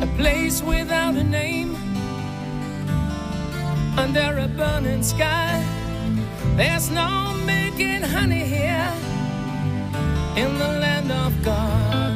A 0.00 0.06
place 0.16 0.64
without 0.64 1.12
a 1.20 1.26
name 1.28 1.76
Under 4.00 4.40
a 4.40 4.48
burning 4.56 5.04
sky 5.04 5.60
There's 6.56 6.90
no 6.90 7.34
making 7.44 8.00
honey 8.00 8.44
here 8.44 8.90
in 10.36 10.56
the 10.56 10.68
land 10.80 11.12
of 11.12 11.30
God. 11.44 12.14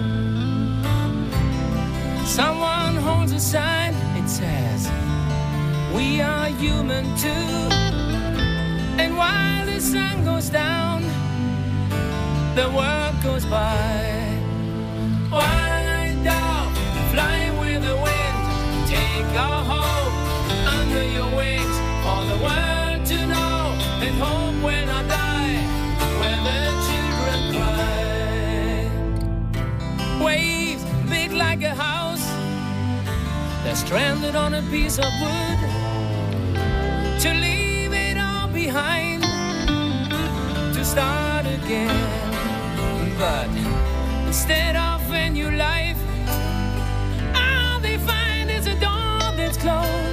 Someone 2.26 2.96
holds 2.96 3.32
a 3.32 3.38
sign, 3.38 3.92
it 4.16 4.26
says, 4.30 4.90
We 5.94 6.22
are 6.22 6.46
human 6.46 7.04
too. 7.18 7.52
And 9.02 9.14
while 9.14 9.66
the 9.66 9.78
sun 9.78 10.24
goes 10.24 10.48
down, 10.48 11.02
the 12.54 12.70
world 12.70 13.22
goes 13.22 13.44
by. 13.44 14.38
Wind 15.30 16.24
down, 16.24 16.74
fly 17.12 17.50
with 17.60 17.82
the 17.84 17.96
wind, 18.06 18.88
take 18.88 19.36
a 19.36 19.52
hold 19.70 20.12
under 20.78 21.04
your 21.04 21.28
wings 21.36 21.76
for 22.02 22.24
the 22.24 22.42
world 22.42 22.79
and 24.02 24.16
hope 24.16 24.62
when 24.64 24.88
I 24.88 25.02
die, 25.06 25.58
when 26.20 26.38
the 26.48 26.60
children 26.88 27.40
cry. 27.54 28.88
Waves 30.24 30.84
big 31.08 31.32
like 31.32 31.62
a 31.62 31.74
house, 31.74 32.26
they're 33.62 33.76
stranded 33.76 34.34
on 34.34 34.54
a 34.54 34.62
piece 34.70 34.98
of 34.98 35.12
wood 35.20 35.58
to 37.20 37.30
leave 37.34 37.92
it 37.92 38.16
all 38.16 38.48
behind 38.48 39.22
to 40.74 40.84
start 40.84 41.44
again. 41.46 41.94
But 43.18 43.50
instead 44.26 44.76
of 44.76 45.02
a 45.12 45.28
new 45.28 45.50
life, 45.50 45.98
all 47.34 47.78
they 47.80 47.98
find 47.98 48.50
is 48.50 48.66
a 48.66 48.74
door 48.80 49.36
that's 49.36 49.58
closed, 49.58 50.09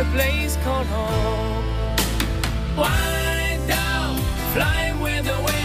a 0.00 0.04
place 0.12 0.56
called 0.56 0.86
home. 0.88 1.64
Wind 2.76 3.66
down, 3.66 4.18
fly 4.52 4.92
with 5.00 5.24
the 5.24 5.38
wind, 5.46 5.55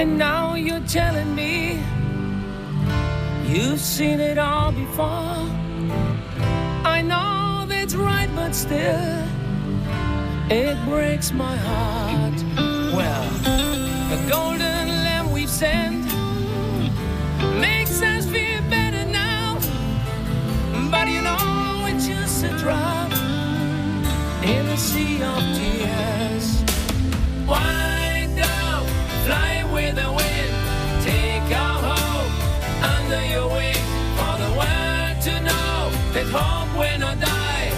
And 0.00 0.16
now 0.16 0.54
you're 0.54 0.86
telling 0.88 1.34
me 1.34 1.78
you've 3.44 3.78
seen 3.78 4.18
it 4.18 4.38
all 4.38 4.72
before. 4.72 5.44
I 6.96 7.02
know 7.02 7.66
that's 7.68 7.94
right, 7.94 8.30
but 8.34 8.54
still, 8.54 9.26
it 10.48 10.82
breaks 10.86 11.32
my 11.32 11.54
heart. 11.54 12.32
Well, 12.96 13.28
the 14.08 14.16
golden 14.30 14.88
lamb 15.04 15.32
we've 15.32 15.50
sent 15.50 16.06
makes 17.60 18.00
us 18.00 18.24
feel 18.24 18.62
better 18.70 19.04
now. 19.04 19.58
But 20.90 21.08
you 21.08 21.20
know, 21.20 21.84
it's 21.90 22.06
just 22.06 22.44
a 22.44 22.56
drop 22.56 23.12
in 24.42 24.66
a 24.66 24.78
sea 24.78 25.22
of 25.22 25.42
tears. 25.58 26.62
Why 27.44 27.89
with 29.72 29.94
the 29.94 30.10
wind? 30.12 30.52
Take 31.04 31.50
our 31.56 31.78
hope 31.88 32.32
under 32.94 33.22
your 33.26 33.48
wing 33.48 33.82
for 34.18 34.34
the 34.42 34.50
world 34.58 35.16
to 35.26 35.34
know 35.48 35.90
that 36.14 36.26
hope 36.36 36.70
will 36.78 36.98
not 36.98 37.18
die 37.20 37.70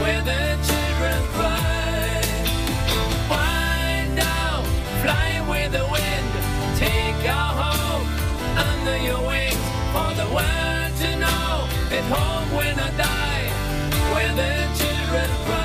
where 0.00 0.22
the 0.30 0.42
children 0.68 1.20
cry. 1.36 2.22
Why 3.32 4.08
don't 4.20 4.66
fly 5.02 5.30
with 5.50 5.72
the 5.72 5.86
wind? 5.94 6.28
Take 6.78 7.22
our 7.28 7.52
hope 7.62 8.06
under 8.68 8.96
your 9.08 9.22
wing 9.26 9.58
for 9.94 10.10
the 10.20 10.28
world 10.36 10.92
to 11.02 11.10
know 11.24 11.68
that 11.90 12.04
hope 12.14 12.48
will 12.58 12.76
not 12.76 12.92
die 12.96 13.46
where 14.12 14.32
the 14.40 14.52
children 14.78 15.30
cry. 15.44 15.55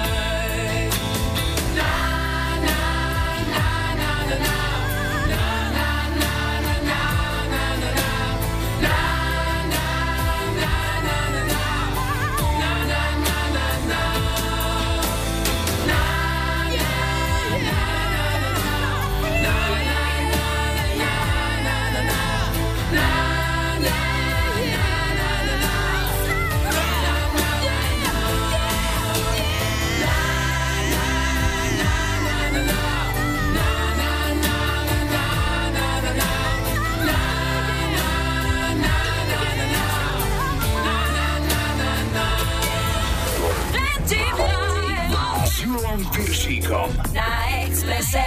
Piršíkom. 46.71 46.89
Na 47.13 47.27
Expresse. 47.67 48.23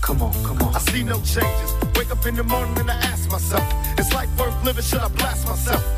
Come 0.00 0.22
on, 0.22 0.32
come 0.42 0.62
on. 0.62 0.74
I 0.74 0.78
see 0.90 1.02
no 1.04 1.20
changes. 1.20 1.44
Wake 1.94 2.10
up 2.10 2.24
in 2.26 2.36
the 2.36 2.42
morning 2.42 2.78
and 2.78 2.90
I 2.90 2.94
ask 2.94 3.30
myself, 3.30 3.62
is 3.98 4.12
life 4.14 4.28
worth 4.38 4.64
living? 4.64 4.82
Should 4.82 5.00
I 5.00 5.08
blast 5.08 5.46
myself? 5.46 5.97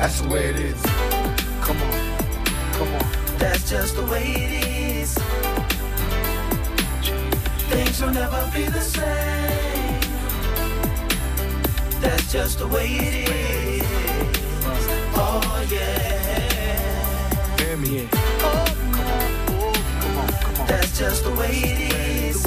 That's 0.00 0.22
the 0.22 0.28
way 0.30 0.46
it 0.46 0.56
is. 0.56 0.82
Come 1.60 1.76
on, 1.82 2.16
come 2.72 2.88
on. 2.88 3.04
That's 3.38 3.68
just 3.68 3.96
the 3.96 4.02
way 4.06 4.24
it 4.24 4.64
is. 4.96 5.12
Things 7.68 8.00
will 8.00 8.10
never 8.10 8.50
be 8.54 8.64
the 8.64 8.80
same. 8.80 10.00
That's 12.00 12.32
just 12.32 12.60
the 12.60 12.68
way 12.68 12.86
it 12.86 13.28
is. 13.28 13.84
Oh 15.16 15.66
yeah. 15.70 17.58
Hear 17.58 17.76
me. 17.76 18.08
Oh, 18.40 18.64
come 18.96 19.04
on. 19.04 19.30
Oh, 19.50 19.72
come 20.00 20.16
on, 20.16 20.28
come 20.28 20.60
on. 20.62 20.66
That's 20.66 20.98
just 20.98 21.24
the 21.24 21.30
way 21.32 21.52
it 21.52 21.92
is. 21.92 22.46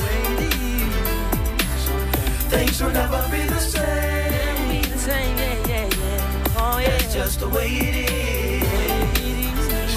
Things 2.49 2.81
will 2.81 2.89
never 2.89 3.23
be 3.30 3.43
the 3.45 3.59
same. 3.59 4.23
Just 7.34 7.39
the 7.39 7.57
way 7.57 7.68
it 7.68 7.95
is. 8.11 8.64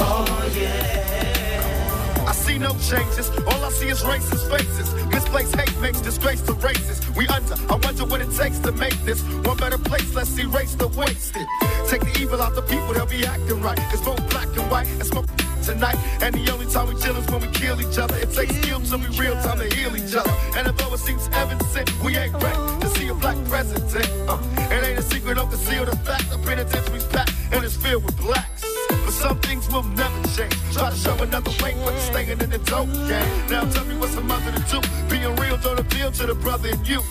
Oh 0.01 0.25
yeah. 0.59 2.25
I 2.27 2.33
see 2.33 2.59
no 2.59 2.71
changes. 2.91 3.31
All 3.49 3.65
I 3.65 3.71
see 3.71 3.89
is 3.89 4.03
racist 4.03 4.49
faces. 4.51 4.95
Misplaced 5.07 5.57
hate 5.57 5.81
makes 5.81 6.01
disgrace 6.01 6.41
to 6.43 6.53
races. 6.55 7.01
We 7.17 7.27
under. 7.29 7.55
I 7.71 7.77
wonder 7.77 8.05
what 8.05 8.21
it 8.21 8.31
takes 8.33 8.59
to 8.61 8.73
make 8.73 8.97
this 9.05 9.23
one 9.45 9.57
better 9.57 9.79
place. 9.79 10.15
Let's 10.15 10.39
erase 10.39 10.75
the 10.77 10.89
wasted. 10.89 11.47
Take 11.89 12.03
the 12.03 12.19
evil 12.21 12.41
out 12.41 12.55
the 12.55 12.63
people, 12.63 12.95
they'll 12.95 13.07
be 13.07 13.27
acting 13.27 13.61
right. 13.61 13.79
It's 13.93 14.03
both 14.03 14.29
black 14.31 14.49
and 14.57 14.71
white 14.71 14.89
It's 15.01 15.09
smoke 15.09 15.27
tonight. 15.67 15.99
And 16.23 16.35
the 16.35 16.51
only 16.53 16.67
time 16.67 16.87
we 16.89 16.95
chill 17.01 17.17
is 17.17 17.27
when 17.27 17.41
we 17.43 17.49
kill 17.49 17.81
each 17.81 17.99
other. 17.99 18.17
It 18.17 18.33
takes 18.33 18.55
skill 18.57 18.81
to 18.81 18.99
be 18.99 19.09
real 19.19 19.35
time 19.43 19.59
to 19.59 19.69
heal 19.75 19.95
each 19.97 20.15
other. 20.15 20.31
And 20.57 20.69
although 20.69 20.95
it 20.95 21.01
seems 21.01 21.29
evident, 21.33 21.91
we 22.03 22.17
ain't 22.17 22.33
ready 22.35 22.81
to 22.81 22.89
see 22.97 23.09
a 23.09 23.15
black 23.15 23.37
president. 23.47 24.09
Uh, 24.29 24.39
it 24.73 24.85
ain't 24.87 24.99
a 24.99 25.03
secret, 25.03 25.35
don't 25.35 25.51
conceal 25.51 25.85
the 25.85 25.97
fact. 26.07 26.31
The 26.31 26.39
penitentiary's 26.39 27.05
packed 27.07 27.35
and 27.53 27.65
it's 27.65 27.77
filled 27.77 28.05
with 28.05 28.17
blacks. 28.19 28.65
But 28.89 29.13
some 29.13 29.39
things 29.41 29.69
will 29.71 29.83
never 29.83 30.23
change. 30.37 30.55
Try 30.73 30.91
to 30.91 30.97
show 30.97 31.17
another 31.19 31.51
way, 31.63 31.75
but 31.85 31.93
you're 31.93 32.09
staying 32.15 32.31
in 32.31 32.51
the 32.51 32.59
dope 32.59 32.93
game. 33.11 33.31
Now 33.51 33.65
tell 33.65 33.85
me 33.85 33.97
what's 33.99 34.15
a 34.15 34.21
mother 34.21 34.53
to 34.53 34.63
do. 34.71 34.81
Being 35.11 35.35
real 35.37 35.57
don't 35.57 35.81
appeal 35.81 36.13
to 36.13 36.27
the 36.27 36.35
brother 36.35 36.69
in 36.69 36.85
you. 36.85 37.03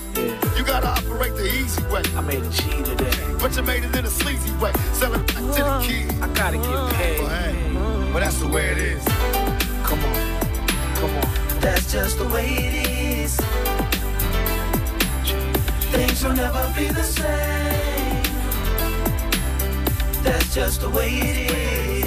You 0.56 0.64
gotta 0.64 0.88
operate 0.88 1.36
the 1.36 1.48
easy 1.60 1.84
way. 1.92 2.04
I 2.16 2.22
made 2.22 2.42
a 2.42 2.50
G 2.50 2.84
today. 2.84 3.12
But 3.40 3.56
you 3.56 3.64
made 3.64 3.84
it 3.84 3.96
in 3.96 4.06
a 4.06 4.10
sleazy 4.10 4.52
way. 4.58 4.72
Selling 4.94 5.26
back 5.26 5.44
to 5.58 5.62
the 5.68 5.84
kid. 5.84 6.22
I 6.22 6.28
gotta 6.34 6.58
get 6.58 6.94
paid. 6.96 7.22
But, 7.22 7.32
hey, 7.32 7.65
but 8.16 8.22
that's 8.22 8.38
the 8.38 8.48
way 8.48 8.68
it 8.68 8.78
is. 8.78 9.04
Come 9.84 10.00
on, 10.06 10.40
come 10.96 11.14
on. 11.18 11.60
That's 11.60 11.92
just 11.92 12.18
the 12.18 12.24
way 12.30 12.48
it 12.48 12.74
is. 12.88 13.36
Things 15.92 16.24
will 16.24 16.32
never 16.32 16.74
be 16.78 16.88
the 16.88 17.04
same. 17.04 18.24
That's 20.24 20.56
just 20.56 20.80
the 20.80 20.90
way 20.92 21.10
it 21.10 21.52
is. 21.52 22.06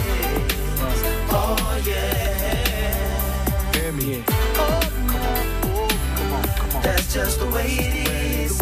Oh 1.29 1.83
yeah. 1.85 3.75
Hear 3.75 3.93
me. 3.93 4.25
Oh, 4.57 4.81
come 5.09 5.27
on. 5.27 5.47
Oh, 5.75 5.89
come 6.17 6.33
on, 6.33 6.45
come 6.57 6.77
on. 6.77 6.83
That's 6.85 7.13
just 7.13 7.39
the 7.39 7.51
way 7.51 7.67
it 7.67 8.09
is. 8.47 8.57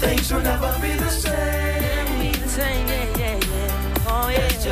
Things 0.00 0.32
will 0.32 0.40
never 0.40 0.74
be 0.80 0.94
the 0.94 1.10
same. 1.10 1.55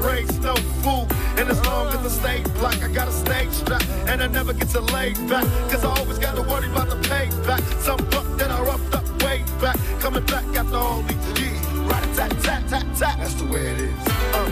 My 0.00 0.06
mama 0.06 0.22
didn't 0.22 0.28
raise 0.28 0.38
no 0.40 0.54
fool. 0.82 1.06
And 1.36 1.48
as 1.48 1.64
long 1.66 1.88
as 1.88 1.96
I 1.96 2.08
stay 2.08 2.42
black, 2.58 2.82
I 2.82 2.88
got 2.88 3.08
a 3.08 3.12
stage 3.12 3.50
strap. 3.50 3.82
And 4.08 4.22
I 4.22 4.26
never 4.26 4.52
get 4.52 4.68
to 4.70 4.80
lay 4.80 5.14
back. 5.28 5.44
Cause 5.70 5.84
I 5.84 5.88
always 5.98 6.18
gotta 6.18 6.42
worry 6.42 6.68
about 6.70 6.88
the 6.88 6.96
payback. 7.08 7.62
Some 7.80 7.98
buck 8.10 8.26
that 8.38 8.50
I 8.50 8.60
roughed 8.62 8.94
up 8.94 9.04
way 9.22 9.44
back. 9.60 9.76
Coming 10.00 10.24
back 10.26 10.44
after 10.56 10.76
all 10.76 11.02
these 11.02 11.40
years. 11.40 11.66
Right 11.88 12.14
tat 12.14 12.30
tat 12.42 12.68
tat 12.68 12.86
tat. 12.96 13.16
That's 13.18 13.34
the 13.34 13.46
way 13.46 13.66
it 13.72 13.80
is. 13.80 14.06
Uh. 14.34 14.50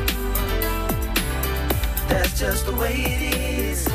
That's 2.09 2.39
just 2.39 2.67
the 2.67 2.73
way 2.75 2.95
it 2.95 3.23
is. 3.35 3.89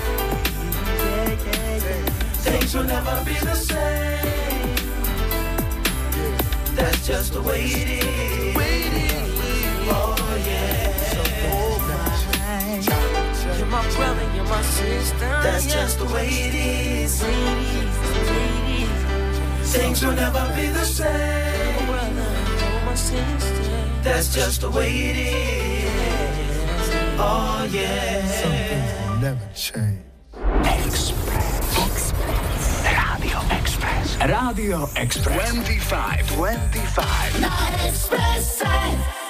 Things 2.43 2.75
will 2.75 2.83
never 2.83 3.23
be 3.25 3.33
the 3.33 3.55
same. 3.55 4.75
That's 6.75 7.07
just 7.07 7.33
the 7.33 7.41
way 7.41 7.63
it 7.65 7.89
is. 7.89 8.55
Oh 9.89 10.15
yeah. 10.47 11.02
You're 12.73 13.67
my 13.67 13.87
brother, 13.95 14.31
you're 14.33 14.45
my 14.45 14.61
sister. 14.63 15.19
That's 15.19 15.67
yeah. 15.67 15.73
just 15.73 15.99
the 15.99 16.05
way 16.05 16.27
it 16.27 16.55
is. 16.55 17.21
Ladies, 17.21 17.89
ladies. 18.31 19.73
Things 19.73 20.03
will 20.03 20.13
never 20.13 20.51
be 20.55 20.67
the 20.67 20.83
same. 20.83 21.87
You're 21.87 22.81
my 22.85 22.95
sister. 22.95 23.63
That's 24.01 24.33
just 24.33 24.61
the 24.61 24.71
way 24.71 24.89
it 24.89 25.17
is. 25.17 25.53
Oh 27.19 27.69
yeah. 27.71 29.19
Never 29.21 29.49
change. 29.53 29.99
Express. 30.65 32.13
Radio 32.83 33.39
Express. 33.51 34.17
Radio 34.17 34.89
Express. 34.97 35.51
25. 35.51 36.31
25. 36.31 37.39
Na 37.39 37.49
Expresse. 37.85 39.22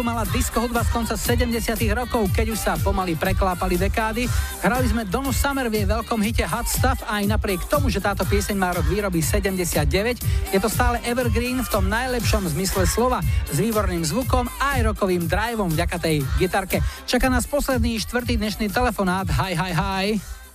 Podobu 0.00 0.16
mala 0.16 0.24
disco 0.32 0.56
hudba 0.64 0.80
z 0.80 0.96
konca 0.96 1.12
70 1.12 1.60
rokov, 1.92 2.32
keď 2.32 2.56
už 2.56 2.56
sa 2.56 2.72
pomaly 2.80 3.20
preklápali 3.20 3.76
dekády. 3.76 4.24
Hrali 4.64 4.88
sme 4.88 5.04
Donu 5.04 5.28
Summer 5.28 5.68
v 5.68 5.76
jej 5.76 5.84
veľkom 5.92 6.24
hite 6.24 6.48
Hot 6.48 6.64
Stuff 6.64 7.04
a 7.04 7.20
aj 7.20 7.28
napriek 7.28 7.68
tomu, 7.68 7.92
že 7.92 8.00
táto 8.00 8.24
pieseň 8.24 8.56
má 8.56 8.72
rok 8.72 8.88
výroby 8.88 9.20
79, 9.20 10.56
je 10.56 10.56
to 10.56 10.72
stále 10.72 10.96
evergreen 11.04 11.60
v 11.60 11.68
tom 11.68 11.84
najlepšom 11.92 12.48
zmysle 12.48 12.88
slova 12.88 13.20
s 13.52 13.60
výborným 13.60 14.00
zvukom 14.00 14.48
a 14.56 14.80
aj 14.80 14.88
rokovým 14.88 15.28
driveom 15.28 15.68
vďaka 15.68 15.96
tej 16.00 16.24
gitarke. 16.40 16.80
Čaká 17.04 17.28
nás 17.28 17.44
posledný 17.44 18.00
štvrtý 18.00 18.40
dnešný 18.40 18.72
telefonát. 18.72 19.28
Hi, 19.28 19.52
hi, 19.52 19.72
hi. 19.76 20.06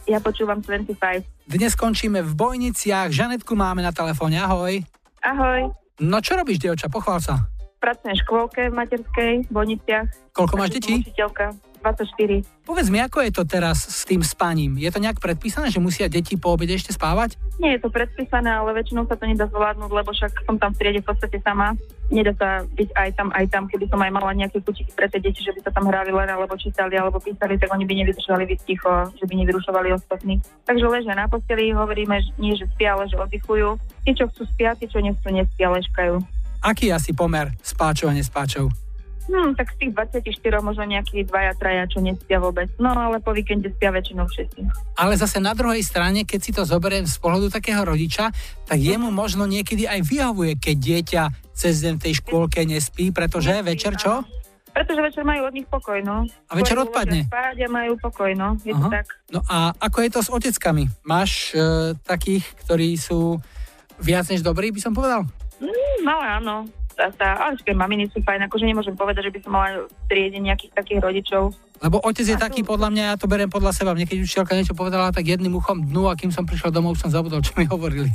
Ja 0.09 0.25
počúvam 0.25 0.57
25. 0.57 0.97
Dnes 1.45 1.77
skončíme 1.77 2.25
v 2.25 2.31
Bojniciach. 2.33 3.13
Žanetku 3.13 3.53
máme 3.53 3.85
na 3.85 3.93
telefóne. 3.93 4.41
Ahoj. 4.41 4.81
Ahoj. 5.21 5.69
No 6.01 6.17
čo 6.17 6.33
robíš, 6.33 6.57
dievča? 6.65 6.89
Pochvál 6.89 7.21
sa. 7.21 7.54
V 7.85 8.17
škôlke 8.25 8.73
v 8.73 8.73
materskej, 8.73 9.33
v 9.45 9.51
Boniciach. 9.53 10.09
Koľko 10.33 10.57
máš 10.57 10.81
detí? 10.81 11.05
Učiteľka. 11.05 11.53
24. 11.85 12.65
Povedz 12.65 12.89
mi, 12.89 12.97
ako 12.97 13.21
je 13.21 13.29
to 13.29 13.45
teraz 13.45 13.85
s 13.85 14.09
tým 14.09 14.25
spaním? 14.25 14.81
Je 14.81 14.89
to 14.89 14.97
nejak 14.97 15.21
predpísané, 15.21 15.69
že 15.69 15.77
musia 15.77 16.09
deti 16.09 16.33
po 16.33 16.57
obede 16.57 16.73
ešte 16.73 16.89
spávať? 16.89 17.37
Nie 17.61 17.77
je 17.77 17.85
to 17.85 17.93
predpísané, 17.93 18.49
ale 18.49 18.73
väčšinou 18.73 19.05
sa 19.05 19.13
to 19.13 19.29
nedá 19.29 19.45
zvládnuť, 19.45 19.91
lebo 19.93 20.09
však 20.09 20.49
som 20.49 20.57
tam 20.57 20.73
v 20.73 20.81
triede 20.81 21.05
v 21.05 21.13
podstate 21.13 21.37
sama. 21.45 21.77
Nedá 22.09 22.33
sa 22.41 22.65
byť 22.65 22.89
aj 22.89 23.09
tam, 23.13 23.29
aj 23.37 23.45
tam, 23.53 23.63
keby 23.69 23.85
som 23.85 24.01
aj 24.01 24.11
mala 24.17 24.33
nejaké 24.33 24.65
kutiky 24.65 24.89
pre 24.97 25.05
tie 25.13 25.21
deti, 25.21 25.45
že 25.45 25.53
by 25.53 25.61
sa 25.61 25.71
tam 25.77 25.85
hrali 25.85 26.09
len, 26.09 26.25
alebo 26.25 26.57
čítali, 26.57 26.97
alebo 26.97 27.21
písali, 27.21 27.61
tak 27.61 27.69
oni 27.69 27.85
by 27.85 27.93
nevydržali 28.01 28.49
byť 28.49 28.59
ticho, 28.65 29.13
že 29.21 29.25
by 29.29 29.33
nevyrušovali 29.45 29.93
ostatní. 29.93 30.41
Takže 30.65 30.89
ležia 30.89 31.13
na 31.13 31.29
posteli, 31.29 31.69
hovoríme, 31.69 32.17
že 32.17 32.33
nie, 32.41 32.57
že 32.57 32.65
spia, 32.73 32.97
ale 32.97 33.05
že 33.05 33.21
oddychujú. 33.21 33.77
Tí, 34.09 34.11
čo 34.17 34.25
chcú 34.33 34.41
spia, 34.57 34.73
tí, 34.73 34.89
čo 34.89 35.05
nechcú, 35.05 35.29
nespia, 35.29 35.69
leškajú. 35.69 36.34
Aký 36.65 36.89
je 36.89 36.97
asi 36.97 37.13
pomer 37.13 37.53
spáčov 37.61 38.09
a 38.09 38.17
nespáčov? 38.17 38.73
Hm, 39.25 39.57
tak 39.57 39.73
z 39.73 39.89
tých 39.89 39.91
24 39.93 40.61
možno 40.61 40.85
nejakí 40.85 41.25
dvaja, 41.25 41.57
traja, 41.57 41.85
čo 41.89 42.01
nespia 42.01 42.37
vôbec. 42.37 42.69
No 42.77 42.93
ale 42.93 43.21
po 43.21 43.33
víkende 43.33 43.73
spia 43.73 43.89
väčšinou 43.89 44.25
všetci. 44.29 44.61
Ale 44.97 45.17
zase 45.17 45.41
na 45.41 45.57
druhej 45.57 45.81
strane, 45.81 46.25
keď 46.25 46.39
si 46.41 46.51
to 46.53 46.61
zoberiem 46.61 47.09
z 47.09 47.17
pohľadu 47.17 47.49
takého 47.49 47.81
rodiča, 47.81 48.29
tak 48.69 48.77
jemu 48.77 49.09
možno 49.09 49.49
niekedy 49.49 49.89
aj 49.89 50.01
vyhovuje, 50.05 50.57
keď 50.61 50.75
dieťa 50.77 51.23
cez 51.53 51.85
deň 51.85 52.01
tej 52.01 52.21
škôlke 52.21 52.61
nespí, 52.65 53.09
pretože 53.09 53.53
večer 53.65 53.97
čo? 53.97 54.21
Pretože 54.75 55.01
večer 55.07 55.23
majú 55.23 55.47
od 55.47 55.53
nich 55.55 55.65
pokoj, 55.71 56.03
no. 56.03 56.27
A 56.51 56.53
večer 56.53 56.75
Pôjdu 56.75 56.91
odpadne? 56.91 57.21
Spať 57.31 57.57
a 57.63 57.67
majú 57.71 57.93
pokoj, 57.95 58.29
no. 58.35 58.59
Je 58.61 58.75
to 58.75 58.91
tak. 58.91 59.07
No 59.31 59.39
a 59.47 59.71
ako 59.71 59.97
je 60.03 60.09
to 60.11 60.19
s 60.21 60.29
oteckami? 60.29 60.91
Máš 61.07 61.55
e, 61.55 61.95
takých, 62.03 62.43
ktorí 62.67 62.99
sú 62.99 63.39
viac 64.03 64.27
než 64.27 64.43
dobrí, 64.43 64.75
by 64.75 64.81
som 64.83 64.91
povedal? 64.91 65.23
Mm, 65.61 65.97
no 66.03 66.15
áno. 66.19 66.55
Tá, 66.95 67.11
tá, 67.11 67.35
ale 67.35 67.59
všetky 67.59 67.75
maminy 67.75 68.07
sú 68.07 68.23
fajn, 68.23 68.47
akože 68.47 68.71
nemôžem 68.71 68.95
povedať, 68.95 69.27
že 69.27 69.33
by 69.35 69.39
som 69.43 69.51
mala 69.51 69.83
v 69.83 70.03
triede 70.07 70.39
nejakých 70.39 70.71
takých 70.79 70.99
rodičov. 71.03 71.51
Lebo 71.83 71.99
otec 71.99 72.23
je 72.23 72.39
taký, 72.39 72.63
podľa 72.63 72.87
mňa, 72.87 73.03
ja 73.03 73.15
to 73.19 73.27
beriem 73.27 73.51
podľa 73.51 73.75
seba. 73.75 73.91
Mne 73.91 74.07
keď 74.07 74.23
učiteľka 74.23 74.55
niečo 74.55 74.79
povedala, 74.79 75.11
tak 75.11 75.27
jedným 75.27 75.59
uchom 75.59 75.83
dnu 75.83 76.07
a 76.07 76.15
kým 76.15 76.31
som 76.31 76.47
prišiel 76.47 76.71
domov, 76.71 76.95
som 76.95 77.11
zabudol, 77.11 77.43
čo 77.43 77.51
mi 77.59 77.67
hovorili. 77.67 78.07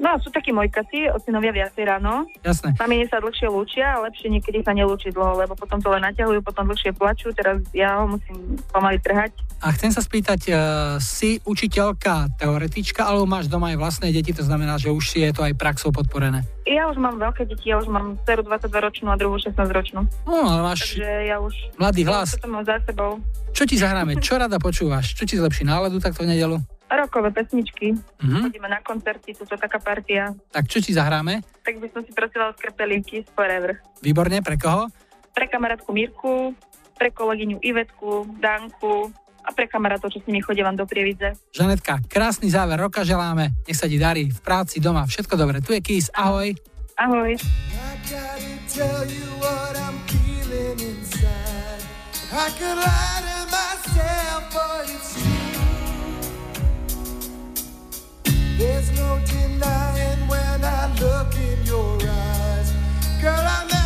No 0.00 0.16
sú 0.20 0.32
takí 0.32 0.50
mojkaci, 0.56 1.12
ocinovia 1.12 1.52
viacej 1.52 1.84
ráno. 1.84 2.24
Jasné. 2.40 2.72
Maminy 2.80 3.06
sa 3.12 3.20
dlhšie 3.20 3.48
lúčia 3.52 4.00
a 4.00 4.02
lepšie 4.08 4.32
niekedy 4.32 4.64
sa 4.64 4.72
nelúči 4.72 5.12
dlho, 5.12 5.36
lebo 5.36 5.52
potom 5.52 5.78
to 5.80 5.92
len 5.92 6.00
naťahujú, 6.04 6.40
potom 6.40 6.64
dlhšie 6.68 6.96
plačú, 6.96 7.30
teraz 7.36 7.60
ja 7.76 8.00
ho 8.00 8.16
musím 8.16 8.56
pomaly 8.72 8.96
trhať. 9.04 9.36
A 9.62 9.70
chcem 9.76 9.94
sa 9.94 10.02
spýtať, 10.02 10.40
e, 10.48 10.52
si 10.98 11.38
učiteľka 11.44 12.34
teoretička, 12.40 13.06
alebo 13.06 13.28
máš 13.28 13.46
doma 13.46 13.70
aj 13.70 13.78
vlastné 13.78 14.08
deti, 14.10 14.34
to 14.34 14.42
znamená, 14.42 14.80
že 14.80 14.90
už 14.90 15.04
si 15.06 15.22
je 15.22 15.30
to 15.30 15.44
aj 15.44 15.54
praxou 15.54 15.94
podporené? 15.94 16.42
Ja 16.66 16.90
už 16.90 16.98
mám 16.98 17.20
veľké 17.20 17.46
deti, 17.46 17.70
ja 17.70 17.78
už 17.78 17.86
mám 17.86 18.18
dceru 18.26 18.42
22-ročnú 18.42 19.12
a 19.12 19.16
druhú 19.18 19.38
16-ročnú. 19.38 20.02
No, 20.26 20.38
ale 20.46 20.60
máš 20.66 20.98
Takže 20.98 21.10
ja 21.30 21.36
už... 21.38 21.54
mladý 21.78 22.02
hlas. 22.08 22.34
To 22.38 22.50
mám 22.50 22.66
za 22.66 22.80
sebou. 22.82 23.22
Čo 23.52 23.62
ti 23.68 23.76
zahráme? 23.78 24.18
Čo 24.18 24.40
rada 24.40 24.56
počúvaš? 24.56 25.14
Čo 25.14 25.28
ti 25.28 25.38
zlepší 25.38 25.68
náladu 25.68 26.00
takto 26.00 26.24
v 26.24 26.34
nedelu? 26.34 26.58
Rokové 26.92 27.32
pesničky. 27.32 27.96
Mhm. 28.20 28.48
Chodíme 28.48 28.68
na 28.68 28.80
koncerty, 28.84 29.32
sú 29.32 29.48
to 29.48 29.56
taká 29.56 29.80
partia. 29.80 30.36
Tak 30.52 30.68
čo 30.68 30.78
ti 30.84 30.92
zahráme? 30.92 31.40
Tak 31.64 31.80
by 31.80 31.88
som 31.92 32.02
si 32.04 32.12
skrpelíky 32.12 33.24
z 33.24 33.28
Forever. 33.32 33.80
Výborne, 34.04 34.44
pre 34.44 34.60
koho? 34.60 34.92
Pre 35.32 35.46
kamarátku 35.48 35.90
Mirku, 35.96 36.52
pre 36.98 37.08
kolegyňu 37.08 37.58
Ivetku, 37.64 38.36
Danku 38.36 39.08
a 39.42 39.50
pre 39.50 39.66
kamarátov, 39.66 40.12
čo 40.12 40.22
s 40.22 40.26
nimi 40.30 40.38
chodia 40.38 40.62
vám 40.62 40.78
do 40.78 40.86
Prievidze. 40.86 41.34
Žanetka, 41.50 42.04
krásny 42.06 42.46
záver 42.46 42.78
roka 42.78 43.02
želáme. 43.02 43.50
Nech 43.66 43.78
sa 43.78 43.90
ti 43.90 43.98
darí 43.98 44.30
v 44.30 44.40
práci, 44.44 44.78
doma, 44.78 45.02
všetko 45.08 45.34
dobre. 45.34 45.58
Tu 45.64 45.74
je 45.74 45.80
Kiss, 45.82 46.12
ahoj. 46.14 46.54
Ahoj. 47.00 47.34
I 52.34 52.48
could 52.56 52.78
lie 52.80 53.20
to 53.28 53.38
myself, 53.52 54.42
but 54.56 54.88
it's 54.88 55.20
true. 55.20 55.31
There's 58.58 58.92
no 58.92 59.20
denying 59.26 60.28
when 60.28 60.64
I 60.64 60.94
look 61.00 61.34
in 61.36 61.64
your 61.64 61.98
eyes. 62.02 62.72
Girl, 63.20 63.34
I'm 63.38 63.81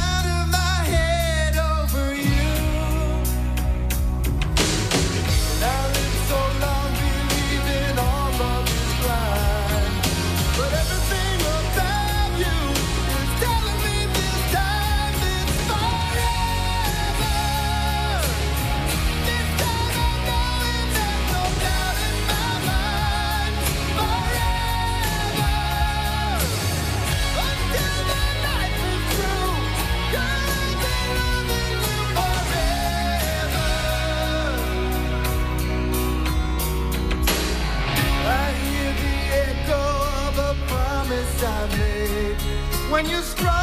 When 42.96 43.04
you're 43.10 43.20
strong, 43.20 43.36
you 43.36 43.44
can 43.44 43.55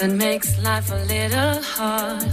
that 0.00 0.10
makes 0.12 0.58
life 0.62 0.90
a 0.90 0.94
little 1.14 1.62
hard. 1.62 2.24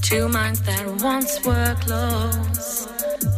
Two 0.00 0.26
minds 0.28 0.62
that 0.62 0.86
once 1.02 1.44
were 1.44 1.76
close, 1.80 2.88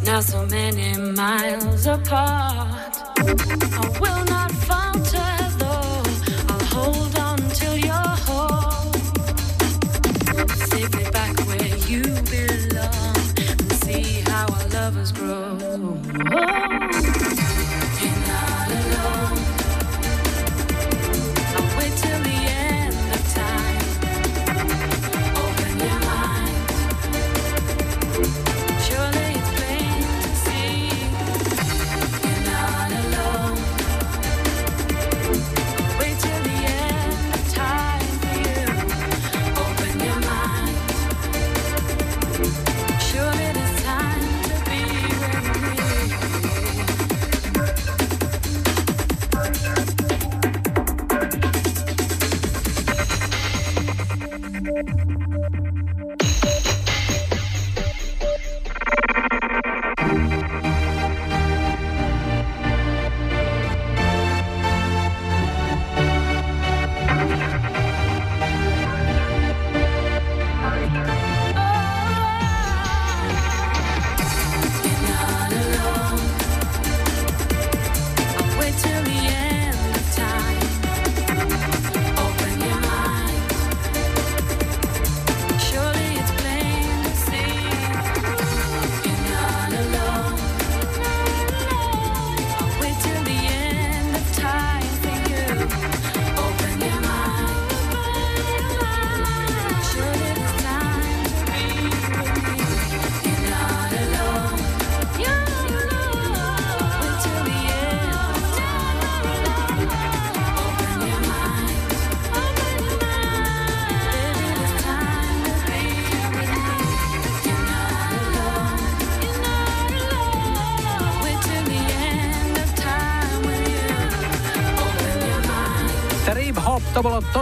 now 0.04 0.20
so 0.20 0.46
many 0.46 0.96
miles 0.96 1.86
apart. 1.86 2.94
I 3.18 3.98
will 4.00 4.24
not 4.26 4.52
falter 4.68 5.32
though, 5.58 6.02
I'll 6.50 6.66
hold 6.74 7.18
on 7.18 7.38
till 7.50 7.76
you're 7.76 8.14
home. 8.28 8.92
Safely 10.70 11.10
back 11.10 11.36
where 11.48 11.76
you 11.90 12.02
belong 12.30 13.16
and 13.58 13.72
see 13.82 14.20
how 14.30 14.46
our 14.46 14.68
lovers 14.68 15.10
grow. 15.10 16.79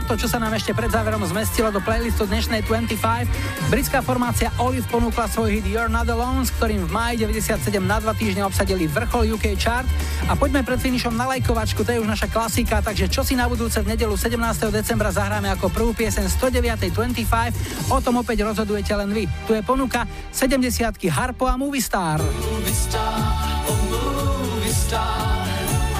To 0.08 0.24
čo 0.24 0.32
sa 0.32 0.40
nám 0.40 0.56
ešte 0.56 0.72
pred 0.72 0.88
záverom 0.88 1.20
zmestilo 1.20 1.68
do 1.68 1.84
playlistu 1.84 2.24
dnešnej 2.24 2.64
25. 2.64 3.28
Britská 3.68 4.00
formácia 4.00 4.48
Olive 4.56 4.88
ponúkla 4.88 5.28
svoj 5.28 5.60
hit 5.60 5.68
You're 5.68 5.92
Not 5.92 6.08
Alone, 6.08 6.48
s 6.48 6.50
ktorým 6.56 6.88
v 6.88 6.90
máji 6.96 7.28
97 7.28 7.76
na 7.84 8.00
dva 8.00 8.16
týždne 8.16 8.40
obsadili 8.48 8.88
vrchol 8.88 9.36
UK 9.36 9.52
chart. 9.60 9.84
A 10.24 10.32
poďme 10.32 10.64
pred 10.64 10.80
finišom 10.80 11.12
na 11.12 11.28
lajkovačku, 11.36 11.84
to 11.84 11.92
je 11.92 12.00
už 12.00 12.08
naša 12.08 12.24
klasika, 12.32 12.80
takže 12.80 13.12
čo 13.12 13.20
si 13.20 13.36
na 13.36 13.52
budúce 13.52 13.84
v 13.84 13.92
nedelu 13.92 14.16
17. 14.16 14.40
decembra 14.72 15.12
zahráme 15.12 15.52
ako 15.52 15.68
prvú 15.68 15.92
piesen 15.92 16.24
109. 16.24 16.88
25, 16.88 17.92
o 17.92 18.00
tom 18.00 18.24
opäť 18.24 18.48
rozhodujete 18.48 18.96
len 18.96 19.12
vy. 19.12 19.28
Tu 19.44 19.60
je 19.60 19.60
ponuka 19.60 20.08
70 20.32 20.72
Harpo 21.12 21.44
a 21.44 21.60
Movie 21.60 21.84
Star. 21.84 22.16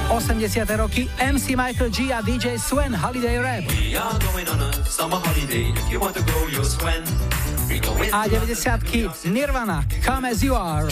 80. 0.08 0.76
roky 0.76 1.10
MC 1.20 1.54
Michael 1.54 1.90
G 1.90 2.12
a 2.12 2.22
DJ 2.22 2.58
Swen 2.58 2.94
Holiday 2.94 3.38
Rap. 3.38 3.64
A 8.12 8.28
90 8.28 9.24
Nirvana, 9.28 9.84
Come 10.04 10.30
As 10.30 10.42
You 10.42 10.54
Are. 10.56 10.88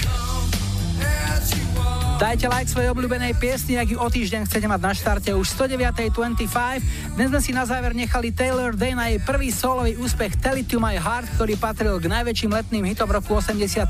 Dajte 2.16 2.48
like 2.48 2.64
svojej 2.64 2.88
obľúbenej 2.96 3.36
piesni, 3.36 3.76
ak 3.76 3.92
ju 3.92 4.00
o 4.00 4.08
týždeň 4.08 4.48
chcete 4.48 4.64
mať 4.64 4.80
na 4.80 4.92
štarte 4.96 5.30
už 5.36 5.52
109.25. 5.52 7.05
Dnes 7.16 7.32
sme 7.32 7.40
si 7.40 7.56
na 7.56 7.64
záver 7.64 7.96
nechali 7.96 8.28
Taylor 8.28 8.76
Day 8.76 8.92
na 8.92 9.08
jej 9.08 9.16
prvý 9.24 9.48
solový 9.48 9.96
úspech 9.96 10.36
Tell 10.36 10.60
It 10.60 10.68
To 10.68 10.76
My 10.76 11.00
Heart, 11.00 11.40
ktorý 11.40 11.56
patril 11.56 11.96
k 11.96 12.12
najväčším 12.12 12.52
letným 12.52 12.84
hitom 12.92 13.08
roku 13.08 13.40
87. 13.40 13.88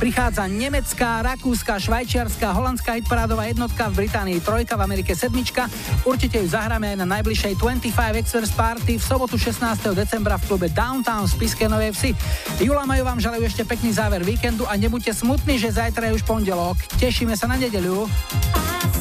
Prichádza 0.00 0.48
nemecká, 0.48 1.20
rakúska, 1.20 1.76
švajčiarska, 1.76 2.56
holandská 2.56 2.96
hitparádová 2.96 3.44
jednotka, 3.52 3.92
v 3.92 4.08
Británii 4.08 4.40
trojka, 4.40 4.72
v 4.72 4.88
Amerike 4.88 5.12
sedmička. 5.12 5.68
Určite 6.08 6.40
ju 6.40 6.48
zahráme 6.48 6.96
aj 6.96 7.04
na 7.04 7.20
najbližšej 7.20 7.60
25 7.60 8.24
Express 8.24 8.52
Party 8.56 8.96
v 8.96 9.04
sobotu 9.04 9.36
16. 9.36 9.92
decembra 9.92 10.40
v 10.40 10.48
klube 10.48 10.72
Downtown 10.72 11.28
v 11.28 11.36
Spiske 11.36 11.68
Novej 11.68 11.92
Vsi. 11.92 12.16
Jula 12.64 12.88
majú 12.88 13.04
vám 13.04 13.20
želajú 13.20 13.44
ešte 13.44 13.68
pekný 13.68 13.92
záver 13.92 14.24
víkendu 14.24 14.64
a 14.64 14.80
nebuďte 14.80 15.12
smutní, 15.12 15.60
že 15.60 15.76
zajtra 15.76 16.08
je 16.08 16.16
už 16.16 16.24
pondelok. 16.24 16.80
Tešíme 16.96 17.36
sa 17.36 17.52
na 17.52 17.60
nedeľu. 17.60 18.08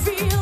feel 0.06 0.35